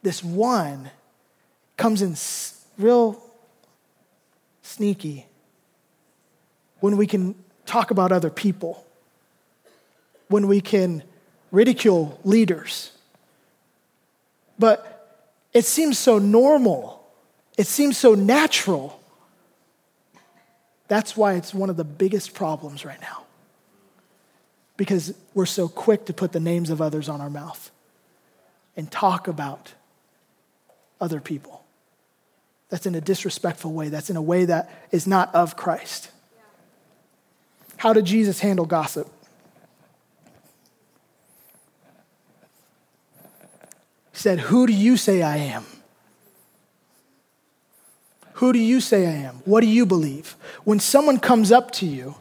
this 0.03 0.23
one 0.23 0.91
comes 1.77 2.03
in 2.03 2.15
real 2.79 3.21
sneaky 4.63 5.27
when 6.81 6.97
we 6.97 7.07
can 7.07 7.35
talk 7.65 7.91
about 7.91 8.13
other 8.13 8.29
people, 8.29 8.85
when 10.29 10.47
we 10.47 10.61
can 10.61 11.03
ridicule 11.55 12.19
leaders. 12.25 12.91
But 14.59 15.23
it 15.53 15.65
seems 15.65 15.99
so 15.99 16.19
normal, 16.19 17.07
it 17.57 17.67
seems 17.67 17.97
so 17.97 18.15
natural. 18.15 19.01
That's 20.89 21.17
why 21.17 21.35
it's 21.35 21.55
one 21.55 21.71
of 21.71 21.77
the 21.77 21.85
biggest 21.85 22.35
problems 22.35 22.85
right 22.85 23.01
now. 23.01 23.23
Because 24.77 25.15
we're 25.33 25.47
so 25.47 25.69
quick 25.69 26.07
to 26.07 26.13
put 26.13 26.33
the 26.33 26.41
names 26.41 26.69
of 26.71 26.83
others 26.83 27.09
on 27.09 27.21
our 27.21 27.31
mouth 27.31 27.71
and 28.77 28.91
talk 28.91 29.29
about 29.29 29.73
other 31.01 31.21
people. 31.21 31.65
That's 32.69 32.85
in 32.85 32.97
a 32.97 33.01
disrespectful 33.01 33.73
way, 33.73 33.89
that's 33.89 34.11
in 34.11 34.17
a 34.17 34.23
way 34.23 34.47
that 34.47 34.69
is 34.91 35.07
not 35.07 35.33
of 35.35 35.57
Christ. 35.57 36.11
How 37.77 37.93
did 37.93 38.05
Jesus 38.05 38.41
handle 38.41 38.67
gossip? 38.67 39.09
Said, 44.15 44.41
Who 44.41 44.67
do 44.67 44.73
you 44.73 44.97
say 44.97 45.23
I 45.23 45.37
am? 45.37 45.65
Who 48.35 48.53
do 48.53 48.59
you 48.59 48.81
say 48.81 49.07
I 49.07 49.13
am? 49.13 49.37
What 49.45 49.61
do 49.61 49.67
you 49.67 49.87
believe? 49.87 50.37
When 50.65 50.81
someone 50.81 51.19
comes 51.21 51.53
up 51.53 51.71
to 51.73 51.87
you 51.87 52.17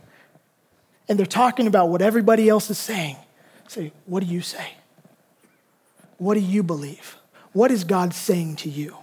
and 1.08 1.18
they're 1.18 1.26
talking 1.26 1.68
about 1.68 1.90
what 1.90 2.02
everybody 2.02 2.50
else 2.50 2.70
is 2.70 2.78
saying, 2.78 3.18
say, 3.68 3.92
What 4.06 4.24
do 4.24 4.28
you 4.28 4.42
say? 4.42 4.74
What 6.18 6.36
do 6.36 6.40
you 6.40 6.64
believe? 6.64 7.18
What 7.54 7.72
is 7.72 7.84
God 7.84 8.14
saying 8.14 8.58
to 8.58 8.70
you? 8.70 8.98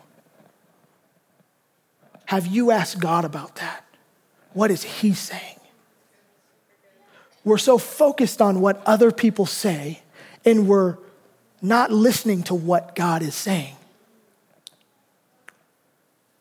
Have 2.26 2.46
you 2.46 2.70
asked 2.70 3.00
God 3.00 3.24
about 3.24 3.57
that? 3.57 3.85
What 4.53 4.70
is 4.70 4.83
He 4.83 5.14
saying? 5.14 5.57
We're 7.44 7.59
so 7.59 7.79
focused 7.79 8.42
on 8.42 8.61
what 8.61 8.83
other 8.85 9.11
people 9.11 9.46
say, 9.46 10.03
and 10.44 10.68
we're 10.68 10.98
not 11.62 11.92
listening 11.92 12.42
to 12.44 12.55
what 12.55 12.94
God 12.94 13.23
is 13.23 13.35
saying. 13.35 13.77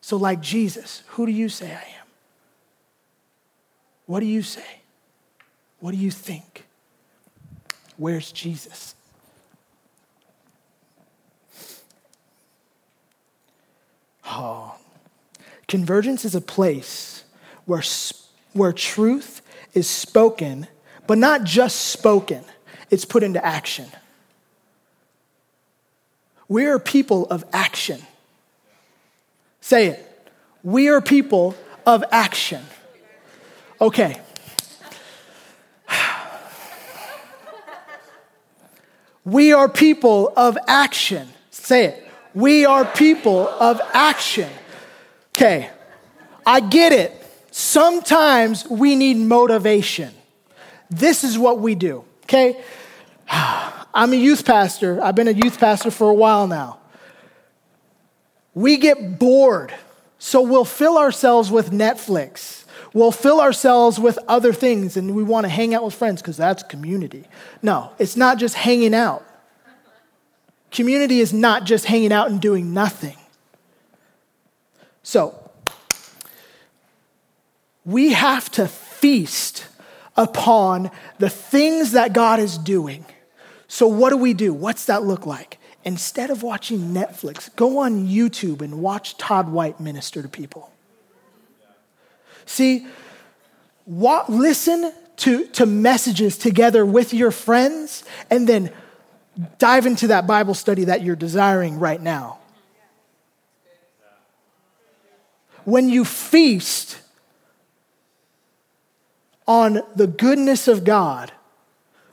So, 0.00 0.16
like 0.16 0.40
Jesus, 0.40 1.02
who 1.08 1.26
do 1.26 1.32
you 1.32 1.48
say 1.48 1.66
I 1.70 1.82
am? 2.00 2.06
What 4.06 4.20
do 4.20 4.26
you 4.26 4.42
say? 4.42 4.80
What 5.78 5.92
do 5.92 5.96
you 5.96 6.10
think? 6.10 6.64
Where's 7.96 8.32
Jesus? 8.32 8.94
Oh. 14.26 14.74
Convergence 15.68 16.24
is 16.24 16.34
a 16.34 16.40
place 16.40 17.22
where, 17.66 17.82
where 18.52 18.72
truth 18.72 19.42
is 19.74 19.88
spoken, 19.88 20.66
but 21.06 21.18
not 21.18 21.44
just 21.44 21.76
spoken, 21.76 22.42
it's 22.90 23.04
put 23.04 23.22
into 23.22 23.44
action. 23.44 23.86
We 26.50 26.66
are 26.66 26.80
people 26.80 27.26
of 27.26 27.44
action. 27.52 28.02
Say 29.60 29.86
it. 29.86 30.30
We 30.64 30.88
are 30.88 31.00
people 31.00 31.54
of 31.86 32.02
action. 32.10 32.64
Okay. 33.80 34.20
We 39.24 39.52
are 39.52 39.68
people 39.68 40.32
of 40.36 40.58
action. 40.66 41.28
Say 41.52 41.84
it. 41.84 42.08
We 42.34 42.64
are 42.64 42.84
people 42.84 43.46
of 43.48 43.80
action. 43.94 44.50
Okay. 45.36 45.70
I 46.44 46.58
get 46.58 46.90
it. 46.90 47.12
Sometimes 47.52 48.66
we 48.68 48.96
need 48.96 49.18
motivation. 49.18 50.12
This 50.90 51.22
is 51.22 51.38
what 51.38 51.60
we 51.60 51.76
do. 51.76 52.04
Okay. 52.24 52.60
I'm 53.92 54.12
a 54.12 54.16
youth 54.16 54.44
pastor. 54.44 55.02
I've 55.02 55.14
been 55.14 55.28
a 55.28 55.32
youth 55.32 55.58
pastor 55.58 55.90
for 55.90 56.08
a 56.08 56.14
while 56.14 56.46
now. 56.46 56.78
We 58.54 58.76
get 58.76 59.18
bored, 59.18 59.72
so 60.18 60.42
we'll 60.42 60.64
fill 60.64 60.98
ourselves 60.98 61.50
with 61.50 61.70
Netflix. 61.70 62.64
We'll 62.92 63.12
fill 63.12 63.40
ourselves 63.40 64.00
with 64.00 64.18
other 64.26 64.52
things, 64.52 64.96
and 64.96 65.14
we 65.14 65.22
want 65.22 65.44
to 65.44 65.48
hang 65.48 65.74
out 65.74 65.84
with 65.84 65.94
friends 65.94 66.20
because 66.20 66.36
that's 66.36 66.62
community. 66.64 67.24
No, 67.62 67.92
it's 67.98 68.16
not 68.16 68.38
just 68.38 68.56
hanging 68.56 68.94
out. 68.94 69.24
Community 70.70 71.20
is 71.20 71.32
not 71.32 71.64
just 71.64 71.84
hanging 71.84 72.12
out 72.12 72.30
and 72.30 72.40
doing 72.40 72.72
nothing. 72.72 73.16
So, 75.02 75.50
we 77.84 78.12
have 78.12 78.50
to 78.52 78.68
feast 78.68 79.66
upon 80.16 80.90
the 81.18 81.30
things 81.30 81.92
that 81.92 82.12
God 82.12 82.38
is 82.38 82.58
doing. 82.58 83.04
So, 83.72 83.86
what 83.86 84.10
do 84.10 84.16
we 84.16 84.34
do? 84.34 84.52
What's 84.52 84.86
that 84.86 85.04
look 85.04 85.26
like? 85.26 85.58
Instead 85.84 86.30
of 86.30 86.42
watching 86.42 86.92
Netflix, 86.92 87.54
go 87.54 87.78
on 87.78 88.08
YouTube 88.08 88.62
and 88.62 88.82
watch 88.82 89.16
Todd 89.16 89.48
White 89.48 89.78
minister 89.78 90.22
to 90.22 90.28
people. 90.28 90.72
See, 92.46 92.88
what, 93.84 94.28
listen 94.28 94.92
to, 95.18 95.46
to 95.46 95.66
messages 95.66 96.36
together 96.36 96.84
with 96.84 97.14
your 97.14 97.30
friends 97.30 98.02
and 98.28 98.48
then 98.48 98.72
dive 99.58 99.86
into 99.86 100.08
that 100.08 100.26
Bible 100.26 100.54
study 100.54 100.86
that 100.86 101.02
you're 101.02 101.14
desiring 101.14 101.78
right 101.78 102.02
now. 102.02 102.40
When 105.62 105.88
you 105.88 106.04
feast 106.04 106.98
on 109.46 109.82
the 109.94 110.08
goodness 110.08 110.66
of 110.66 110.82
God, 110.82 111.30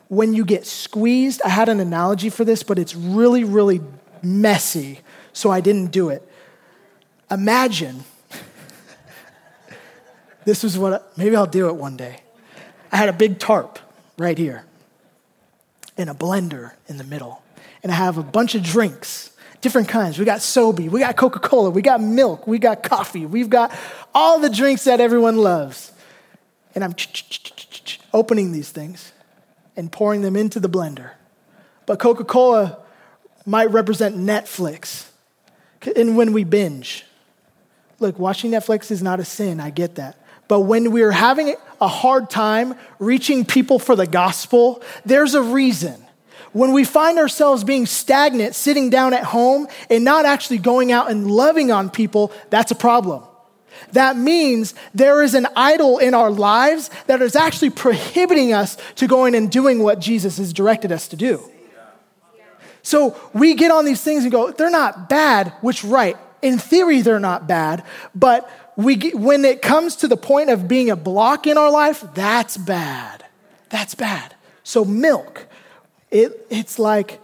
when 0.10 0.34
you 0.34 0.46
get 0.46 0.66
squeezed, 0.66 1.42
I 1.44 1.50
had 1.50 1.70
an 1.70 1.80
analogy 1.80 2.30
for 2.30 2.46
this, 2.46 2.64
but 2.64 2.80
it's 2.80 2.96
really, 2.96 3.44
really 3.44 3.82
messy, 4.22 5.02
so 5.34 5.52
I 5.52 5.62
didn't 5.62 5.92
do 5.92 6.10
it. 6.10 6.28
Imagine, 7.30 8.04
this 10.46 10.64
is 10.64 10.78
what, 10.78 11.18
maybe 11.18 11.36
I'll 11.36 11.46
do 11.46 11.68
it 11.68 11.76
one 11.76 11.98
day. 11.98 12.22
I 12.92 12.98
had 12.98 13.10
a 13.10 13.14
big 13.14 13.38
tarp 13.38 13.80
right 14.18 14.38
here 14.38 14.64
and 15.98 16.10
a 16.10 16.14
blender 16.14 16.72
in 16.88 16.98
the 16.98 17.04
middle, 17.04 17.44
and 17.84 17.92
I 17.92 17.96
have 17.96 18.18
a 18.18 18.24
bunch 18.24 18.56
of 18.56 18.64
drinks 18.64 19.32
different 19.60 19.90
kinds. 19.90 20.20
We 20.20 20.26
got 20.26 20.40
Sobe, 20.40 20.90
we 20.90 21.00
got 21.00 21.18
Coca 21.18 21.40
Cola, 21.40 21.72
we 21.72 21.82
got 21.82 22.00
milk, 22.00 22.48
we 22.48 22.60
got 22.60 22.84
coffee, 22.84 23.26
we've 23.26 23.50
got 23.50 23.76
all 24.14 24.40
the 24.40 24.50
drinks 24.50 24.84
that 24.84 25.02
everyone 25.02 25.38
loves. 25.38 25.92
And 26.76 26.84
I'm 26.84 26.94
opening 28.14 28.52
these 28.52 28.70
things 28.70 29.12
and 29.78 29.92
pouring 29.92 30.24
them 30.24 30.36
into 30.36 30.60
the 30.60 30.68
blender. 30.68 31.12
But 31.86 32.00
Coca 32.00 32.26
Cola 32.26 32.80
might 33.46 33.72
represent 33.72 34.18
Netflix. 34.18 35.08
And 35.96 36.18
when 36.18 36.34
we 36.34 36.44
binge, 36.44 37.06
look, 38.00 38.20
watching 38.20 38.52
Netflix 38.52 38.92
is 38.92 39.02
not 39.02 39.22
a 39.22 39.26
sin, 39.26 39.62
I 39.62 39.70
get 39.70 39.96
that. 39.96 40.18
But 40.48 40.62
when 40.62 40.92
we're 40.92 41.12
having 41.12 41.56
a 41.80 41.88
hard 41.88 42.30
time 42.30 42.76
reaching 43.00 43.46
people 43.46 43.80
for 43.80 43.96
the 43.96 44.08
gospel, 44.08 44.82
there's 45.06 45.36
a 45.36 45.42
reason. 45.42 46.04
When 46.54 46.72
we 46.72 46.84
find 46.86 47.20
ourselves 47.20 47.64
being 47.64 47.86
stagnant, 47.86 48.56
sitting 48.56 48.90
down 48.90 49.14
at 49.14 49.24
home, 49.24 49.68
and 49.90 50.04
not 50.04 50.26
actually 50.26 50.58
going 50.58 50.92
out 50.92 51.12
and 51.12 51.30
loving 51.30 51.72
on 51.72 51.90
people, 51.90 52.32
that's 52.50 52.72
a 52.72 52.76
problem. 52.76 53.24
That 53.92 54.18
means 54.18 54.74
there 54.94 55.22
is 55.24 55.34
an 55.34 55.48
idol 55.56 55.98
in 55.98 56.14
our 56.14 56.32
lives 56.32 56.90
that 57.08 57.22
is 57.22 57.36
actually 57.36 57.70
prohibiting 57.70 58.54
us 58.54 58.78
to 58.96 59.08
going 59.08 59.36
and 59.36 59.52
doing 59.52 59.84
what 59.84 60.00
Jesus 60.00 60.38
has 60.38 60.54
directed 60.54 60.92
us 60.92 61.08
to 61.10 61.16
do. 61.16 61.52
So 62.84 63.20
we 63.34 63.54
get 63.56 63.70
on 63.70 63.84
these 63.84 64.02
things 64.02 64.24
and 64.24 64.32
go, 64.32 64.52
they're 64.52 64.70
not 64.70 65.10
bad, 65.10 65.52
which, 65.60 65.84
right, 65.84 66.16
in 66.42 66.58
theory, 66.58 67.02
they're 67.02 67.20
not 67.20 67.46
bad, 67.46 67.84
but 68.16 68.50
we 68.78 68.96
get, 68.96 69.16
when 69.16 69.44
it 69.44 69.62
comes 69.62 69.98
to 69.98 70.08
the 70.08 70.16
point 70.16 70.50
of 70.50 70.68
being 70.68 70.90
a 70.90 70.96
block 70.96 71.48
in 71.48 71.58
our 71.58 71.70
life, 71.70 72.06
that's 72.14 72.56
bad. 72.56 73.26
That's 73.70 73.96
bad. 73.96 74.36
So, 74.64 74.86
milk, 74.86 75.48
it, 76.12 76.46
it's 76.50 76.80
like 76.80 77.20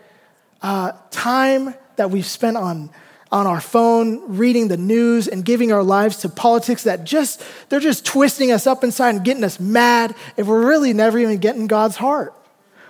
uh, 0.61 0.93
time 1.11 1.75
that 1.95 2.11
we've 2.11 2.25
spent 2.25 2.57
on 2.57 2.89
on 3.33 3.47
our 3.47 3.59
phone, 3.59 4.37
reading 4.37 4.67
the 4.67 4.77
news, 4.77 5.27
and 5.27 5.43
giving 5.43 5.73
our 5.73 5.81
lives 5.81 6.17
to 6.17 6.29
politics 6.29 6.83
that 6.83 7.03
just, 7.03 7.43
they're 7.67 7.79
just 7.79 8.05
twisting 8.05 8.51
us 8.51 8.67
up 8.67 8.83
inside 8.83 9.15
and 9.15 9.25
getting 9.25 9.43
us 9.43 9.59
mad 9.59 10.13
if 10.37 10.45
we're 10.45 10.65
really 10.65 10.93
never 10.93 11.17
even 11.17 11.39
getting 11.39 11.65
God's 11.65 11.95
heart. 11.95 12.35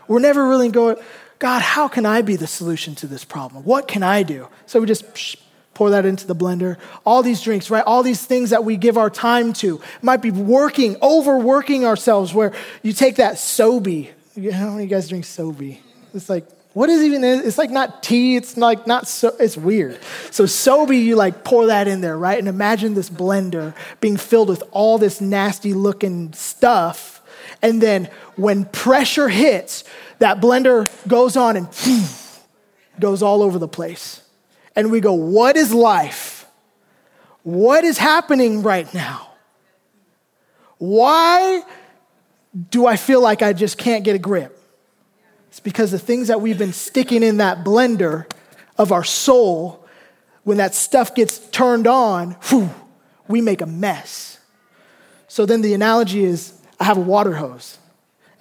We're 0.06 0.20
never 0.20 0.46
really 0.46 0.68
going, 0.68 0.98
God, 1.40 1.62
how 1.62 1.88
can 1.88 2.06
I 2.06 2.24
be 2.24 2.36
the 2.36 2.46
solution 2.46 2.94
to 2.96 3.08
this 3.08 3.24
problem? 3.24 3.64
What 3.64 3.88
can 3.88 4.04
I 4.04 4.24
do? 4.24 4.50
So 4.66 4.82
we 4.82 4.86
just 4.86 5.06
psh, 5.14 5.38
pour 5.74 5.92
that 5.92 6.06
into 6.06 6.28
the 6.28 6.36
blender. 6.36 6.78
All 7.06 7.24
these 7.24 7.42
drinks, 7.42 7.70
right? 7.70 7.84
All 7.86 8.04
these 8.04 8.26
things 8.26 8.50
that 8.50 8.66
we 8.66 8.76
give 8.76 8.98
our 8.98 9.10
time 9.10 9.54
to 9.54 9.80
might 10.02 10.22
be 10.22 10.30
working, 10.32 10.98
overworking 11.02 11.86
ourselves, 11.86 12.34
where 12.34 12.52
you 12.82 12.92
take 12.92 13.16
that 13.16 13.36
Sobe. 13.36 14.10
How 14.36 14.72
many 14.72 14.76
of 14.76 14.80
you 14.82 14.88
guys 14.88 15.08
drink 15.08 15.24
Sobe? 15.24 15.78
It's 16.14 16.30
like, 16.30 16.46
what 16.74 16.90
is 16.90 17.04
even, 17.04 17.24
it's 17.24 17.60
like 17.60 17.70
not 17.70 18.02
tea, 18.02 18.36
it's 18.36 18.58
like 18.58 18.88
not 18.88 19.08
so, 19.08 19.36
it's 19.40 19.56
weird. 19.56 20.00
So 20.32 20.46
Sobe, 20.46 21.00
you 21.00 21.16
like 21.16 21.44
pour 21.44 21.68
that 21.68 21.88
in 21.88 22.02
there, 22.02 22.18
right? 22.18 22.40
And 22.40 22.48
imagine 22.48 22.96
this 22.96 23.12
blender 23.12 23.76
being 24.02 24.18
filled 24.18 24.50
with 24.50 24.64
all 24.72 24.98
this 24.98 25.22
nasty 25.22 25.74
looking 25.74 26.34
stuff. 26.34 27.22
And 27.62 27.80
then 27.80 28.10
when 28.36 28.66
pressure 28.66 29.30
hits, 29.30 29.84
that 30.18 30.42
blender 30.42 30.90
goes 31.08 31.38
on 31.38 31.58
and 31.58 31.68
goes 33.00 33.22
all 33.22 33.44
over 33.44 33.60
the 33.60 33.68
place. 33.68 34.22
And 34.76 34.92
we 34.92 35.00
go, 35.00 35.14
What 35.14 35.56
is 35.56 35.72
life? 35.74 36.48
What 37.44 37.84
is 37.84 38.00
happening 38.00 38.64
right 38.64 38.92
now? 38.94 39.34
Why 40.80 41.62
do 42.72 42.88
I 42.88 42.96
feel 42.96 43.22
like 43.22 43.42
I 43.42 43.54
just 43.54 43.78
can't 43.78 44.04
get 44.04 44.16
a 44.16 44.20
grip? 44.20 44.63
It's 45.54 45.60
because 45.60 45.92
the 45.92 46.00
things 46.00 46.30
that 46.30 46.42
we've 46.42 46.58
been 46.58 46.74
sticking 46.74 47.22
in 47.22 47.38
that 47.38 47.64
blender 47.64 48.26
of 48.76 48.92
our 48.92 49.04
soul, 49.04 49.86
when 50.46 50.58
that 50.58 50.74
stuff 50.74 51.14
gets 51.14 51.38
turned 51.50 51.86
on, 51.86 52.32
whew, 52.50 52.72
we 53.28 53.40
make 53.40 53.62
a 53.62 53.68
mess. 53.68 54.40
So 55.28 55.46
then 55.46 55.62
the 55.62 55.76
analogy 55.76 56.24
is 56.24 56.60
I 56.80 56.86
have 56.86 56.98
a 56.98 57.02
water 57.02 57.36
hose. 57.36 57.78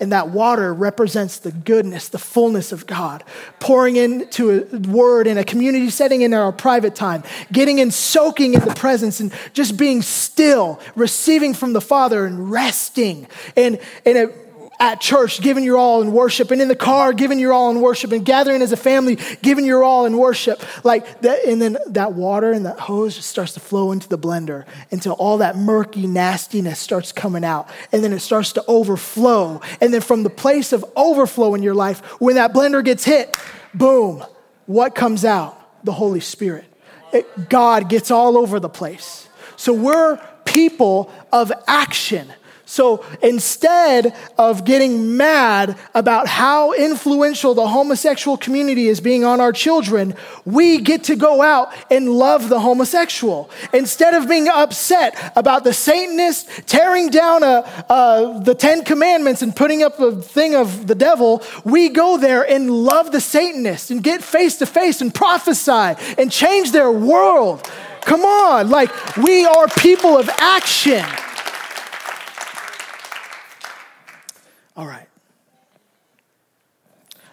And 0.00 0.10
that 0.12 0.30
water 0.30 0.72
represents 0.72 1.38
the 1.38 1.52
goodness, 1.52 2.08
the 2.08 2.18
fullness 2.18 2.72
of 2.72 2.86
God, 2.86 3.24
pouring 3.60 3.96
into 3.96 4.66
a 4.72 4.78
word 4.78 5.26
in 5.26 5.36
a 5.36 5.44
community 5.44 5.90
setting 5.90 6.22
in 6.22 6.32
our 6.32 6.50
private 6.50 6.94
time, 6.94 7.24
getting 7.52 7.78
and 7.78 7.92
soaking 7.92 8.54
in 8.54 8.60
the 8.60 8.74
presence 8.74 9.20
and 9.20 9.34
just 9.52 9.76
being 9.76 10.00
still, 10.00 10.80
receiving 10.96 11.52
from 11.52 11.74
the 11.74 11.80
Father 11.82 12.24
and 12.24 12.50
resting. 12.50 13.28
And, 13.54 13.78
and 14.06 14.16
it 14.16 14.41
at 14.82 15.00
church, 15.00 15.40
giving 15.40 15.62
your 15.62 15.78
all 15.78 16.02
in 16.02 16.12
worship, 16.12 16.50
and 16.50 16.60
in 16.60 16.66
the 16.66 16.74
car, 16.74 17.12
giving 17.12 17.38
your 17.38 17.52
all 17.52 17.70
in 17.70 17.80
worship, 17.80 18.10
and 18.10 18.24
gathering 18.24 18.60
as 18.62 18.72
a 18.72 18.76
family, 18.76 19.16
giving 19.40 19.64
your 19.64 19.84
all 19.84 20.06
in 20.06 20.18
worship. 20.18 20.60
Like 20.84 21.20
that, 21.20 21.44
and 21.44 21.62
then 21.62 21.78
that 21.86 22.14
water 22.14 22.50
and 22.50 22.66
that 22.66 22.80
hose 22.80 23.14
just 23.14 23.28
starts 23.28 23.54
to 23.54 23.60
flow 23.60 23.92
into 23.92 24.08
the 24.08 24.18
blender 24.18 24.66
until 24.90 25.12
all 25.12 25.38
that 25.38 25.56
murky 25.56 26.08
nastiness 26.08 26.80
starts 26.80 27.12
coming 27.12 27.44
out. 27.44 27.68
And 27.92 28.02
then 28.02 28.12
it 28.12 28.18
starts 28.18 28.54
to 28.54 28.64
overflow. 28.66 29.60
And 29.80 29.94
then 29.94 30.00
from 30.00 30.24
the 30.24 30.30
place 30.30 30.72
of 30.72 30.84
overflow 30.96 31.54
in 31.54 31.62
your 31.62 31.74
life, 31.74 32.00
when 32.20 32.34
that 32.34 32.52
blender 32.52 32.84
gets 32.84 33.04
hit, 33.04 33.36
boom, 33.72 34.24
what 34.66 34.96
comes 34.96 35.24
out? 35.24 35.84
The 35.84 35.92
Holy 35.92 36.20
Spirit. 36.20 36.64
It, 37.12 37.48
God 37.48 37.88
gets 37.88 38.10
all 38.10 38.36
over 38.36 38.58
the 38.58 38.68
place. 38.68 39.28
So 39.54 39.72
we're 39.72 40.16
people 40.44 41.12
of 41.32 41.52
action. 41.68 42.32
So 42.72 43.04
instead 43.20 44.16
of 44.38 44.64
getting 44.64 45.18
mad 45.18 45.76
about 45.94 46.26
how 46.26 46.72
influential 46.72 47.52
the 47.52 47.68
homosexual 47.68 48.38
community 48.38 48.88
is 48.88 48.98
being 48.98 49.26
on 49.26 49.42
our 49.42 49.52
children, 49.52 50.14
we 50.46 50.78
get 50.78 51.04
to 51.04 51.14
go 51.14 51.42
out 51.42 51.70
and 51.90 52.08
love 52.08 52.48
the 52.48 52.60
homosexual. 52.60 53.50
Instead 53.74 54.14
of 54.14 54.26
being 54.26 54.48
upset 54.48 55.32
about 55.36 55.64
the 55.64 55.74
Satanist 55.74 56.48
tearing 56.66 57.10
down 57.10 57.42
a, 57.42 57.84
a, 57.90 58.40
the 58.42 58.54
Ten 58.54 58.84
Commandments 58.84 59.42
and 59.42 59.54
putting 59.54 59.82
up 59.82 60.00
a 60.00 60.22
thing 60.22 60.54
of 60.54 60.86
the 60.86 60.94
devil, 60.94 61.42
we 61.64 61.90
go 61.90 62.16
there 62.16 62.42
and 62.42 62.70
love 62.70 63.12
the 63.12 63.20
Satanist 63.20 63.90
and 63.90 64.02
get 64.02 64.24
face 64.24 64.56
to 64.60 64.64
face 64.64 65.02
and 65.02 65.14
prophesy 65.14 65.94
and 66.16 66.32
change 66.32 66.72
their 66.72 66.90
world. 66.90 67.70
Come 68.00 68.22
on, 68.22 68.70
like 68.70 69.16
we 69.18 69.44
are 69.44 69.68
people 69.68 70.16
of 70.16 70.30
action. 70.38 71.04
All 74.76 74.86
right. 74.86 75.08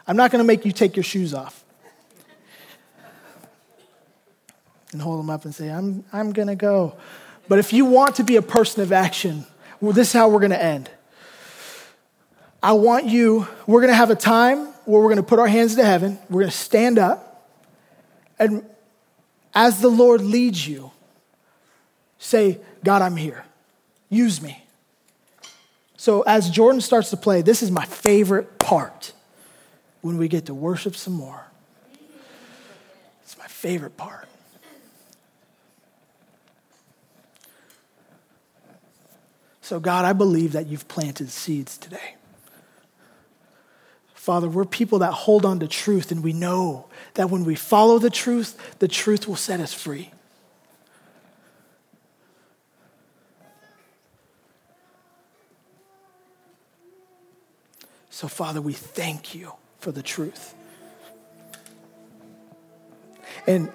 I'm 0.08 0.18
not 0.18 0.32
going 0.32 0.40
to 0.40 0.48
make 0.48 0.66
you 0.66 0.72
take 0.72 0.96
your 0.96 1.04
shoes 1.04 1.34
off 1.34 1.64
and 4.92 5.02
hold 5.02 5.20
them 5.20 5.30
up 5.30 5.46
and 5.46 5.54
say, 5.54 5.70
I'm, 5.70 6.04
I'm 6.12 6.32
going 6.32 6.48
to 6.48 6.56
go. 6.56 6.96
But 7.48 7.60
if 7.60 7.74
you 7.74 7.86
want 7.86 8.16
to 8.16 8.24
be 8.24 8.36
a 8.36 8.42
person 8.42 8.82
of 8.82 8.92
action, 8.92 9.46
well, 9.82 9.94
this 9.94 10.08
is 10.08 10.14
how 10.14 10.30
we're 10.30 10.40
going 10.40 10.52
to 10.52 10.64
end. 10.64 10.90
I 12.62 12.74
want 12.74 13.06
you, 13.06 13.48
we're 13.68 13.82
going 13.82 13.92
to 13.92 13.96
have 13.96 14.10
a 14.10 14.16
time 14.16 14.66
where 14.86 15.00
we're 15.02 15.08
going 15.10 15.18
to 15.18 15.24
put 15.24 15.40
our 15.40 15.48
hands 15.48 15.76
to 15.76 15.86
heaven, 15.86 16.18
we're 16.30 16.42
going 16.42 16.52
to 16.52 16.58
stand 16.58 16.98
up, 16.98 17.48
and 18.38 18.66
as 19.54 19.82
the 19.82 19.90
Lord 19.90 20.22
leads 20.22 20.68
you, 20.68 20.92
say, 22.18 22.60
God, 22.84 23.02
I'm 23.02 23.16
here. 23.16 23.46
Use 24.10 24.42
me. 24.42 24.64
So 26.00 26.22
as 26.22 26.50
Jordan 26.50 26.80
starts 26.80 27.10
to 27.10 27.18
play, 27.18 27.42
this 27.42 27.62
is 27.62 27.72
my 27.72 27.84
favorite 27.84 28.58
part 28.58 29.12
when 30.00 30.18
we 30.18 30.30
get 30.30 30.46
to 30.46 30.54
worship 30.54 30.96
some 30.96 31.12
more. 31.12 31.46
It's 33.22 33.38
my 33.38 33.48
favorite 33.48 33.98
part. 33.98 34.30
So, 39.60 39.82
God, 39.82 40.06
I 40.06 40.14
believe 40.14 40.54
that 40.54 40.68
you've 40.68 40.88
planted 40.88 41.30
seeds 41.32 41.78
today. 41.78 42.16
Father, 44.14 44.48
we're 44.48 44.64
people 44.64 45.00
that 45.00 45.12
hold 45.12 45.44
on 45.44 45.60
to 45.60 45.68
truth, 45.68 46.14
and 46.14 46.24
we 46.24 46.32
know 46.32 46.88
that 47.16 47.30
when 47.30 47.44
we 47.44 47.56
follow 47.56 48.00
the 48.00 48.10
truth, 48.10 48.80
the 48.80 48.88
truth 48.88 49.28
will 49.28 49.36
set 49.36 49.60
us 49.60 49.74
free. 49.74 50.12
So, 58.20 58.28
Father, 58.28 58.60
we 58.60 58.74
thank 58.74 59.34
you 59.34 59.54
for 59.78 59.94
the 59.94 60.04
truth. 60.04 60.54
And 63.48 63.72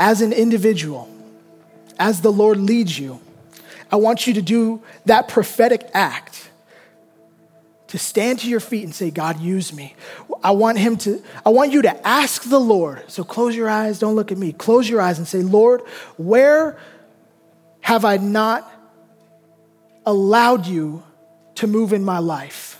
as 0.00 0.20
an 0.20 0.32
individual, 0.32 1.08
as 1.96 2.20
the 2.20 2.32
Lord 2.32 2.56
leads 2.56 2.98
you, 2.98 3.20
I 3.92 3.94
want 3.94 4.26
you 4.26 4.34
to 4.34 4.42
do 4.42 4.82
that 5.04 5.28
prophetic 5.28 5.88
act 5.94 6.50
to 7.86 7.98
stand 7.98 8.40
to 8.40 8.48
your 8.48 8.58
feet 8.58 8.82
and 8.82 8.92
say, 8.92 9.12
God, 9.12 9.38
use 9.38 9.72
me. 9.72 9.94
I 10.42 10.50
want 10.50 10.78
him 10.78 10.96
to, 10.96 11.22
I 11.46 11.50
want 11.50 11.70
you 11.70 11.82
to 11.82 12.04
ask 12.04 12.42
the 12.42 12.58
Lord. 12.58 13.08
So 13.08 13.22
close 13.22 13.54
your 13.54 13.68
eyes, 13.68 14.00
don't 14.00 14.16
look 14.16 14.32
at 14.32 14.38
me. 14.38 14.54
Close 14.54 14.90
your 14.90 15.00
eyes 15.00 15.18
and 15.18 15.28
say, 15.28 15.42
Lord, 15.42 15.82
where 16.16 16.76
have 17.82 18.04
I 18.04 18.16
not 18.16 18.68
allowed 20.04 20.66
you 20.66 21.04
to 21.54 21.68
move 21.68 21.92
in 21.92 22.04
my 22.04 22.18
life? 22.18 22.77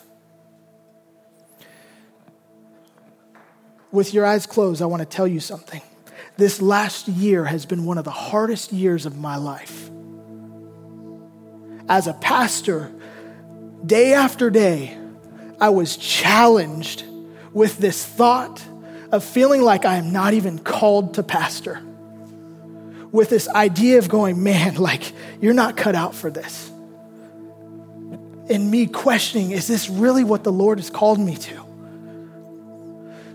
With 3.90 4.12
your 4.14 4.26
eyes 4.26 4.46
closed, 4.46 4.82
I 4.82 4.86
want 4.86 5.00
to 5.00 5.06
tell 5.06 5.26
you 5.26 5.40
something. 5.40 5.82
This 6.36 6.62
last 6.62 7.08
year 7.08 7.44
has 7.44 7.66
been 7.66 7.84
one 7.84 7.98
of 7.98 8.04
the 8.04 8.10
hardest 8.10 8.72
years 8.72 9.06
of 9.06 9.16
my 9.16 9.36
life. 9.36 9.90
As 11.88 12.06
a 12.06 12.12
pastor, 12.14 12.92
day 13.84 14.12
after 14.12 14.50
day, 14.50 14.96
I 15.60 15.70
was 15.70 15.96
challenged 15.96 17.04
with 17.52 17.78
this 17.78 18.04
thought 18.04 18.62
of 19.10 19.24
feeling 19.24 19.62
like 19.62 19.84
I 19.84 19.96
am 19.96 20.12
not 20.12 20.34
even 20.34 20.58
called 20.58 21.14
to 21.14 21.22
pastor. 21.22 21.82
with 23.12 23.30
this 23.30 23.48
idea 23.48 23.98
of 23.98 24.08
going, 24.08 24.42
man, 24.42 24.74
like, 24.76 25.12
you're 25.40 25.54
not 25.54 25.76
cut 25.76 25.94
out 25.94 26.14
for 26.14 26.30
this. 26.30 26.70
And 28.50 28.70
me 28.70 28.86
questioning, 28.86 29.50
is 29.50 29.66
this 29.66 29.88
really 29.88 30.24
what 30.24 30.44
the 30.44 30.52
Lord 30.52 30.78
has 30.78 30.90
called 30.90 31.18
me 31.18 31.36
to? 31.36 31.67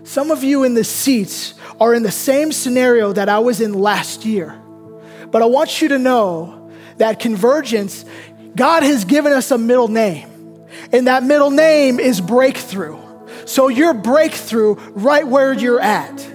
Some 0.04 0.30
of 0.30 0.44
you 0.44 0.64
in 0.64 0.74
the 0.74 0.84
seats 0.84 1.54
are 1.80 1.94
in 1.94 2.02
the 2.02 2.10
same 2.10 2.52
scenario 2.52 3.12
that 3.14 3.30
I 3.30 3.38
was 3.38 3.60
in 3.62 3.72
last 3.72 4.24
year. 4.24 4.60
But 5.30 5.42
I 5.42 5.46
want 5.46 5.80
you 5.80 5.88
to 5.88 5.98
know 5.98 6.70
that 6.98 7.18
convergence, 7.18 8.04
God 8.54 8.82
has 8.82 9.06
given 9.06 9.32
us 9.32 9.50
a 9.50 9.58
middle 9.58 9.88
name, 9.88 10.28
and 10.92 11.06
that 11.06 11.22
middle 11.22 11.50
name 11.50 11.98
is 11.98 12.20
breakthrough. 12.20 12.98
So, 13.46 13.68
your 13.68 13.94
breakthrough 13.94 14.74
right 14.92 15.26
where 15.26 15.52
you're 15.52 15.80
at. 15.80 16.30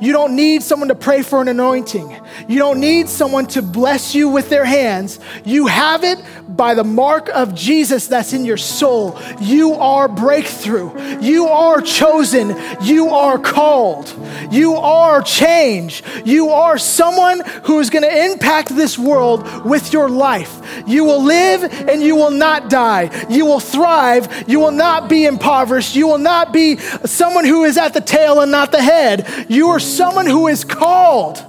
You 0.00 0.12
don't 0.12 0.36
need 0.36 0.62
someone 0.62 0.88
to 0.88 0.94
pray 0.94 1.22
for 1.22 1.40
an 1.40 1.48
anointing. 1.48 2.20
You 2.48 2.58
don't 2.58 2.80
need 2.80 3.08
someone 3.08 3.46
to 3.48 3.62
bless 3.62 4.14
you 4.14 4.28
with 4.28 4.48
their 4.48 4.64
hands. 4.64 5.18
You 5.44 5.66
have 5.66 6.04
it 6.04 6.18
by 6.48 6.74
the 6.74 6.84
mark 6.84 7.28
of 7.28 7.54
Jesus 7.54 8.06
that's 8.06 8.32
in 8.32 8.44
your 8.44 8.56
soul. 8.56 9.18
You 9.40 9.74
are 9.74 10.08
breakthrough. 10.08 11.20
You 11.20 11.46
are 11.46 11.80
chosen. 11.80 12.56
You 12.82 13.08
are 13.08 13.38
called. 13.38 14.14
You 14.50 14.74
are 14.74 15.22
change. 15.22 16.02
You 16.24 16.50
are 16.50 16.78
someone 16.78 17.40
who 17.64 17.80
is 17.80 17.90
going 17.90 18.02
to 18.02 18.24
impact 18.32 18.68
this 18.68 18.98
world 18.98 19.64
with 19.64 19.92
your 19.92 20.08
life. 20.08 20.60
You 20.86 21.04
will 21.04 21.22
live 21.22 21.64
and 21.88 22.02
you 22.02 22.16
will 22.16 22.30
not 22.30 22.70
die. 22.70 23.26
You 23.28 23.46
will 23.46 23.60
thrive. 23.60 24.48
You 24.48 24.60
will 24.60 24.72
not 24.72 25.08
be 25.08 25.24
impoverished. 25.24 25.96
You 25.96 26.06
will 26.06 26.18
not 26.18 26.52
be 26.52 26.76
someone 26.76 27.44
who 27.44 27.64
is 27.64 27.78
at 27.78 27.94
the 27.94 28.00
tail 28.00 28.40
and 28.40 28.50
not 28.50 28.72
the 28.72 28.82
head. 28.82 29.46
You 29.48 29.68
are 29.70 29.80
someone 29.80 30.26
who 30.26 30.48
is 30.48 30.64
called. 30.64 31.44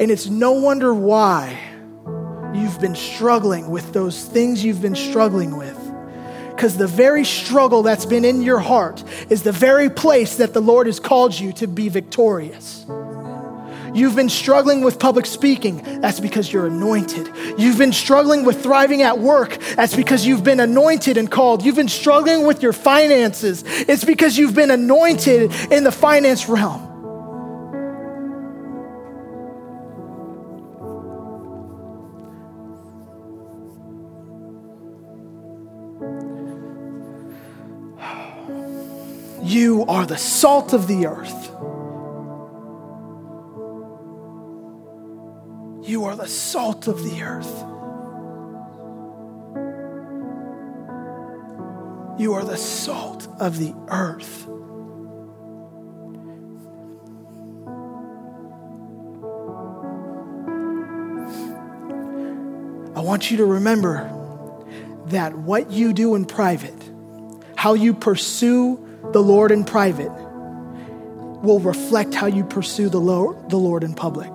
And 0.00 0.10
it's 0.10 0.28
no 0.28 0.52
wonder 0.52 0.94
why 0.94 1.60
you've 2.54 2.80
been 2.80 2.94
struggling 2.94 3.70
with 3.70 3.92
those 3.92 4.24
things 4.24 4.64
you've 4.64 4.80
been 4.80 4.96
struggling 4.96 5.58
with. 5.58 5.76
Because 6.48 6.78
the 6.78 6.86
very 6.86 7.24
struggle 7.26 7.82
that's 7.82 8.06
been 8.06 8.24
in 8.24 8.40
your 8.40 8.60
heart 8.60 9.04
is 9.28 9.42
the 9.42 9.52
very 9.52 9.90
place 9.90 10.36
that 10.36 10.54
the 10.54 10.60
Lord 10.62 10.86
has 10.86 11.00
called 11.00 11.38
you 11.38 11.52
to 11.54 11.66
be 11.66 11.90
victorious. 11.90 12.86
You've 13.92 14.16
been 14.16 14.30
struggling 14.30 14.80
with 14.82 14.98
public 14.98 15.26
speaking. 15.26 16.00
That's 16.00 16.20
because 16.20 16.50
you're 16.50 16.66
anointed. 16.66 17.30
You've 17.58 17.76
been 17.76 17.92
struggling 17.92 18.44
with 18.44 18.62
thriving 18.62 19.02
at 19.02 19.18
work. 19.18 19.58
That's 19.76 19.94
because 19.94 20.24
you've 20.24 20.44
been 20.44 20.60
anointed 20.60 21.18
and 21.18 21.30
called. 21.30 21.62
You've 21.62 21.76
been 21.76 21.88
struggling 21.88 22.46
with 22.46 22.62
your 22.62 22.72
finances. 22.72 23.64
It's 23.66 24.04
because 24.04 24.38
you've 24.38 24.54
been 24.54 24.70
anointed 24.70 25.52
in 25.70 25.84
the 25.84 25.92
finance 25.92 26.48
realm. 26.48 26.89
You 39.60 39.84
are 39.88 40.06
the 40.06 40.16
salt 40.16 40.72
of 40.72 40.86
the 40.88 41.06
earth. 41.06 41.50
You 45.86 46.06
are 46.06 46.16
the 46.16 46.26
salt 46.26 46.88
of 46.88 47.04
the 47.04 47.20
earth. 47.22 47.60
You 52.18 52.32
are 52.32 52.42
the 52.42 52.56
salt 52.56 53.28
of 53.38 53.58
the 53.58 53.74
earth. 53.88 54.46
I 62.96 63.02
want 63.02 63.30
you 63.30 63.36
to 63.36 63.44
remember 63.44 64.10
that 65.08 65.36
what 65.36 65.70
you 65.70 65.92
do 65.92 66.14
in 66.14 66.24
private, 66.24 66.82
how 67.56 67.74
you 67.74 67.92
pursue 67.92 68.86
the 69.12 69.22
Lord 69.22 69.50
in 69.50 69.64
private 69.64 70.12
will 71.42 71.58
reflect 71.58 72.14
how 72.14 72.26
you 72.26 72.44
pursue 72.44 72.88
the 72.88 73.00
Lord, 73.00 73.50
the 73.50 73.56
Lord 73.56 73.82
in 73.82 73.94
public. 73.94 74.30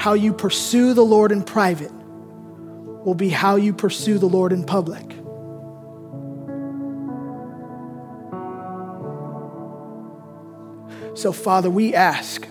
How 0.00 0.14
you 0.14 0.32
pursue 0.32 0.94
the 0.94 1.04
Lord 1.04 1.32
in 1.32 1.42
private 1.42 1.92
will 1.92 3.14
be 3.14 3.28
how 3.28 3.56
you 3.56 3.72
pursue 3.72 4.18
the 4.18 4.26
Lord 4.26 4.52
in 4.52 4.64
public. 4.64 5.10
So, 11.16 11.32
Father, 11.32 11.70
we 11.70 11.94
ask 11.94 12.46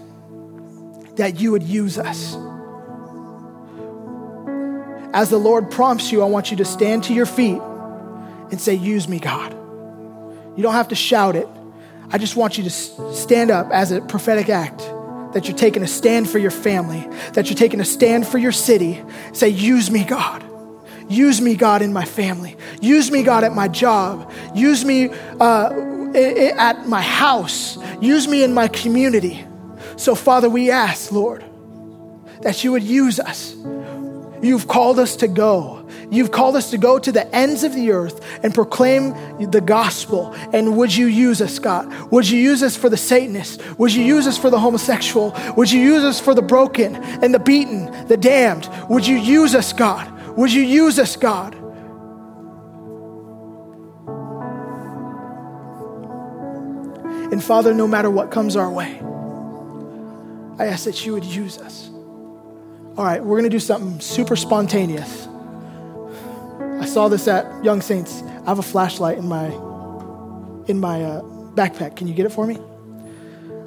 that 1.15 1.39
you 1.39 1.51
would 1.51 1.63
use 1.63 1.97
us. 1.97 2.35
As 5.13 5.29
the 5.29 5.37
Lord 5.37 5.69
prompts 5.69 6.11
you, 6.11 6.21
I 6.21 6.25
want 6.25 6.49
you 6.49 6.57
to 6.57 6.65
stand 6.65 7.03
to 7.05 7.13
your 7.13 7.25
feet 7.25 7.61
and 8.51 8.59
say, 8.59 8.73
Use 8.73 9.07
me, 9.07 9.19
God. 9.19 9.62
You 10.55 10.63
don't 10.63 10.73
have 10.73 10.89
to 10.89 10.95
shout 10.95 11.35
it. 11.35 11.47
I 12.11 12.17
just 12.17 12.35
want 12.35 12.57
you 12.57 12.63
to 12.63 12.69
stand 12.69 13.49
up 13.51 13.71
as 13.71 13.91
a 13.91 14.01
prophetic 14.01 14.49
act 14.49 14.79
that 15.33 15.47
you're 15.47 15.57
taking 15.57 15.81
a 15.81 15.87
stand 15.87 16.29
for 16.29 16.37
your 16.37 16.51
family, 16.51 17.07
that 17.33 17.49
you're 17.49 17.57
taking 17.57 17.81
a 17.81 17.85
stand 17.85 18.27
for 18.27 18.37
your 18.37 18.51
city. 18.51 19.01
Say, 19.33 19.49
Use 19.49 19.89
me, 19.89 20.03
God. 20.03 20.43
Use 21.09 21.41
me, 21.41 21.55
God, 21.55 21.81
in 21.81 21.91
my 21.91 22.05
family. 22.05 22.55
Use 22.81 23.11
me, 23.11 23.23
God, 23.23 23.43
at 23.43 23.53
my 23.53 23.67
job. 23.67 24.31
Use 24.55 24.85
me 24.85 25.09
uh, 25.39 25.69
at 26.15 26.87
my 26.87 27.01
house. 27.01 27.77
Use 28.01 28.27
me 28.27 28.43
in 28.43 28.53
my 28.53 28.67
community. 28.67 29.45
So, 29.97 30.15
Father, 30.15 30.49
we 30.49 30.71
ask, 30.71 31.11
Lord, 31.11 31.43
that 32.41 32.63
you 32.63 32.71
would 32.71 32.83
use 32.83 33.19
us. 33.19 33.55
You've 34.41 34.67
called 34.67 34.99
us 34.99 35.17
to 35.17 35.27
go. 35.27 35.82
You've 36.13 36.29
called 36.29 36.55
us 36.55 36.69
to 36.69 36.77
go 36.77 36.99
to 36.99 37.11
the 37.11 37.27
ends 37.35 37.63
of 37.63 37.73
the 37.73 37.91
earth 37.91 38.23
and 38.43 38.53
proclaim 38.53 39.15
the 39.49 39.61
gospel. 39.61 40.31
And 40.53 40.77
would 40.77 40.95
you 40.95 41.07
use 41.07 41.41
us, 41.41 41.57
God? 41.57 41.91
Would 42.11 42.29
you 42.29 42.37
use 42.37 42.61
us 42.61 42.75
for 42.77 42.87
the 42.87 42.97
Satanist? 42.97 43.59
Would 43.79 43.95
you 43.95 44.03
use 44.03 44.27
us 44.27 44.37
for 44.37 44.51
the 44.51 44.59
homosexual? 44.59 45.35
Would 45.57 45.71
you 45.71 45.81
use 45.81 46.03
us 46.03 46.19
for 46.19 46.35
the 46.35 46.43
broken 46.43 46.97
and 46.97 47.33
the 47.33 47.39
beaten, 47.39 48.07
the 48.07 48.15
damned? 48.15 48.69
Would 48.89 49.07
you 49.07 49.17
use 49.17 49.55
us, 49.55 49.73
God? 49.73 50.37
Would 50.37 50.53
you 50.53 50.61
use 50.61 50.99
us, 50.99 51.15
God? 51.15 51.55
And 57.31 57.43
Father, 57.43 57.73
no 57.73 57.87
matter 57.87 58.11
what 58.11 58.29
comes 58.29 58.55
our 58.55 58.69
way, 58.69 58.99
I 60.59 60.67
ask 60.67 60.85
that 60.85 61.03
you 61.03 61.13
would 61.13 61.25
use 61.25 61.57
us. 61.57 61.89
All 62.95 63.03
right, 63.03 63.23
we're 63.23 63.39
going 63.39 63.49
to 63.49 63.49
do 63.49 63.59
something 63.59 63.99
super 63.99 64.35
spontaneous. 64.35 65.27
Saw 66.93 67.07
this 67.07 67.27
at 67.27 67.63
Young 67.63 67.81
Saints. 67.81 68.21
I 68.21 68.49
have 68.49 68.59
a 68.59 68.61
flashlight 68.61 69.17
in 69.17 69.27
my 69.27 69.47
in 70.67 70.79
my 70.79 71.03
uh, 71.03 71.21
backpack. 71.55 71.95
Can 71.95 72.07
you 72.07 72.13
get 72.13 72.27
it 72.27 72.31
for 72.31 72.45
me? 72.45 72.53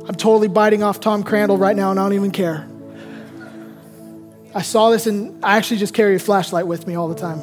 I'm 0.06 0.14
totally 0.14 0.46
biting 0.46 0.84
off 0.84 1.00
Tom 1.00 1.24
Crandall 1.24 1.58
right 1.58 1.74
now, 1.74 1.90
and 1.90 1.98
I 1.98 2.04
don't 2.04 2.12
even 2.12 2.30
care. 2.30 2.68
I 4.54 4.62
saw 4.62 4.90
this, 4.90 5.08
and 5.08 5.44
I 5.44 5.56
actually 5.56 5.78
just 5.78 5.92
carry 5.92 6.14
a 6.14 6.20
flashlight 6.20 6.68
with 6.68 6.86
me 6.86 6.94
all 6.94 7.08
the 7.08 7.16
time 7.16 7.40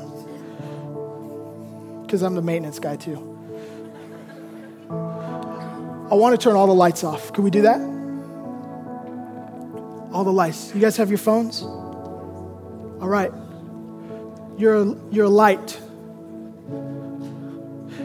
because 2.03 2.21
I'm 2.21 2.35
the 2.35 2.41
maintenance 2.41 2.79
guy 2.79 2.95
too. 2.95 3.17
I 4.89 6.15
want 6.15 6.39
to 6.39 6.41
turn 6.41 6.55
all 6.55 6.67
the 6.67 6.73
lights 6.73 7.03
off. 7.03 7.33
Can 7.33 7.43
we 7.43 7.49
do 7.49 7.63
that? 7.63 7.81
All 10.13 10.23
the 10.23 10.31
lights. 10.31 10.73
You 10.73 10.79
guys 10.79 10.95
have 10.95 11.09
your 11.09 11.17
phones? 11.17 11.61
All 11.61 13.09
right. 13.09 13.33
You're, 14.57 14.95
you're 15.11 15.27
light. 15.27 15.79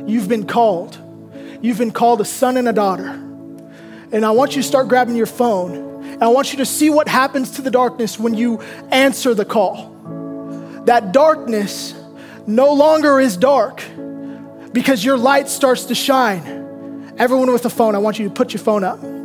You've 0.06 0.28
been 0.28 0.46
called. 0.46 0.98
You've 1.60 1.78
been 1.78 1.90
called 1.90 2.20
a 2.20 2.24
son 2.24 2.56
and 2.56 2.68
a 2.68 2.72
daughter. 2.72 3.08
And 4.10 4.24
I 4.24 4.30
want 4.30 4.56
you 4.56 4.62
to 4.62 4.68
start 4.68 4.88
grabbing 4.88 5.16
your 5.16 5.26
phone. 5.26 6.04
And 6.04 6.22
I 6.22 6.28
want 6.28 6.52
you 6.52 6.58
to 6.58 6.66
see 6.66 6.90
what 6.90 7.08
happens 7.08 7.52
to 7.52 7.62
the 7.62 7.70
darkness 7.70 8.18
when 8.18 8.34
you 8.34 8.60
answer 8.90 9.34
the 9.34 9.44
call. 9.44 9.94
That 10.86 11.12
darkness 11.12 11.94
no 12.46 12.72
longer 12.72 13.20
is 13.20 13.36
dark 13.36 13.82
because 14.72 15.04
your 15.04 15.18
light 15.18 15.48
starts 15.48 15.84
to 15.86 15.94
shine. 15.94 17.14
Everyone 17.18 17.52
with 17.52 17.66
a 17.66 17.70
phone, 17.70 17.94
I 17.94 17.98
want 17.98 18.18
you 18.18 18.28
to 18.28 18.34
put 18.34 18.54
your 18.54 18.62
phone 18.62 18.84
up. 18.84 19.17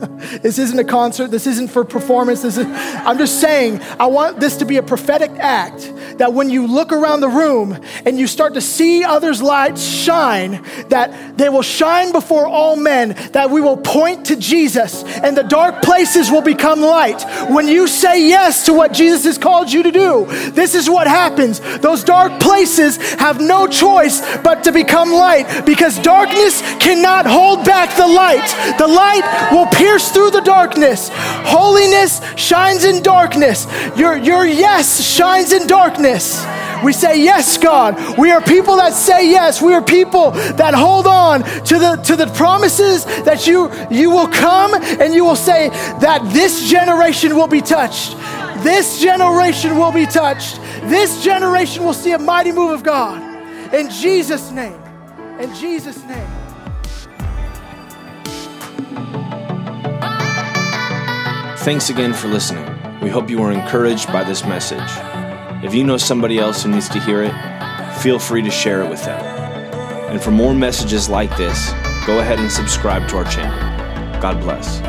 this 0.42 0.58
isn't 0.58 0.78
a 0.78 0.84
concert. 0.84 1.30
This 1.30 1.46
isn't 1.46 1.68
for 1.68 1.84
performance. 1.84 2.42
This 2.42 2.56
is, 2.56 2.66
I'm 2.66 3.18
just 3.18 3.40
saying, 3.40 3.80
I 3.98 4.06
want 4.06 4.40
this 4.40 4.56
to 4.58 4.64
be 4.64 4.76
a 4.76 4.82
prophetic 4.82 5.30
act 5.32 5.92
that 6.18 6.32
when 6.34 6.50
you 6.50 6.66
look 6.66 6.92
around 6.92 7.20
the 7.20 7.28
room 7.28 7.78
and 8.04 8.18
you 8.18 8.26
start 8.26 8.54
to 8.54 8.60
see 8.60 9.04
others' 9.04 9.40
lights 9.42 9.82
shine, 9.82 10.62
that 10.88 11.38
they 11.38 11.48
will 11.48 11.62
shine 11.62 12.12
before 12.12 12.46
all 12.46 12.76
men, 12.76 13.10
that 13.32 13.50
we 13.50 13.60
will 13.60 13.76
point 13.76 14.26
to 14.26 14.36
Jesus 14.36 15.02
and 15.04 15.36
the 15.36 15.42
dark 15.42 15.82
places 15.82 16.30
will 16.30 16.42
become 16.42 16.80
light. 16.80 17.22
When 17.50 17.68
you 17.68 17.86
say 17.86 18.28
yes 18.28 18.66
to 18.66 18.74
what 18.74 18.92
Jesus 18.92 19.24
has 19.24 19.38
called 19.38 19.72
you 19.72 19.82
to 19.82 19.90
do, 19.90 20.26
this 20.50 20.74
is 20.74 20.88
what 20.90 21.06
happens. 21.06 21.60
Those 21.78 22.04
dark 22.04 22.40
places 22.40 22.96
have 23.14 23.40
no 23.40 23.66
choice 23.66 24.20
but 24.38 24.64
to 24.64 24.72
become 24.72 25.10
light 25.12 25.64
because 25.64 25.98
darkness 25.98 26.60
cannot 26.78 27.26
hold 27.26 27.64
back 27.64 27.96
the 27.96 28.06
light. 28.06 28.46
The 28.78 28.86
light 28.86 29.50
will 29.52 29.66
pierce 29.90 30.10
through 30.12 30.30
the 30.30 30.40
darkness. 30.40 31.10
Holiness 31.12 32.20
shines 32.36 32.84
in 32.84 33.02
darkness. 33.02 33.66
Your, 33.96 34.16
your 34.16 34.46
yes 34.46 35.02
shines 35.04 35.52
in 35.52 35.66
darkness. 35.66 36.44
We 36.84 36.92
say 36.92 37.22
yes, 37.22 37.58
God. 37.58 38.18
We 38.18 38.30
are 38.30 38.40
people 38.40 38.76
that 38.76 38.92
say 38.92 39.30
yes. 39.30 39.60
We 39.60 39.74
are 39.74 39.82
people 39.82 40.30
that 40.30 40.74
hold 40.74 41.06
on 41.06 41.42
to 41.42 41.78
the 41.78 41.96
to 42.06 42.16
the 42.16 42.26
promises 42.28 43.04
that 43.24 43.46
you 43.46 43.70
you 43.90 44.10
will 44.10 44.28
come 44.28 44.74
and 44.74 45.12
you 45.12 45.24
will 45.24 45.36
say 45.36 45.68
that 45.68 46.22
this 46.32 46.70
generation 46.70 47.36
will 47.36 47.48
be 47.48 47.60
touched. 47.60 48.16
This 48.62 48.98
generation 49.00 49.76
will 49.76 49.92
be 49.92 50.06
touched. 50.06 50.56
This 50.84 51.22
generation 51.22 51.84
will 51.84 51.94
see 51.94 52.12
a 52.12 52.18
mighty 52.18 52.52
move 52.52 52.70
of 52.70 52.82
God. 52.82 53.20
In 53.74 53.90
Jesus' 53.90 54.50
name. 54.50 54.80
In 55.38 55.54
Jesus' 55.54 56.02
name. 56.04 56.39
Thanks 61.60 61.90
again 61.90 62.14
for 62.14 62.26
listening. 62.26 62.64
We 63.02 63.10
hope 63.10 63.28
you 63.28 63.38
were 63.38 63.52
encouraged 63.52 64.10
by 64.10 64.24
this 64.24 64.46
message. 64.46 64.80
If 65.62 65.74
you 65.74 65.84
know 65.84 65.98
somebody 65.98 66.38
else 66.38 66.62
who 66.62 66.70
needs 66.70 66.88
to 66.88 66.98
hear 66.98 67.22
it, 67.22 67.34
feel 68.00 68.18
free 68.18 68.40
to 68.40 68.50
share 68.50 68.80
it 68.82 68.88
with 68.88 69.04
them. 69.04 69.22
And 70.10 70.22
for 70.22 70.30
more 70.30 70.54
messages 70.54 71.10
like 71.10 71.36
this, 71.36 71.72
go 72.06 72.20
ahead 72.20 72.38
and 72.38 72.50
subscribe 72.50 73.06
to 73.10 73.18
our 73.18 73.24
channel. 73.24 73.58
God 74.22 74.40
bless. 74.40 74.80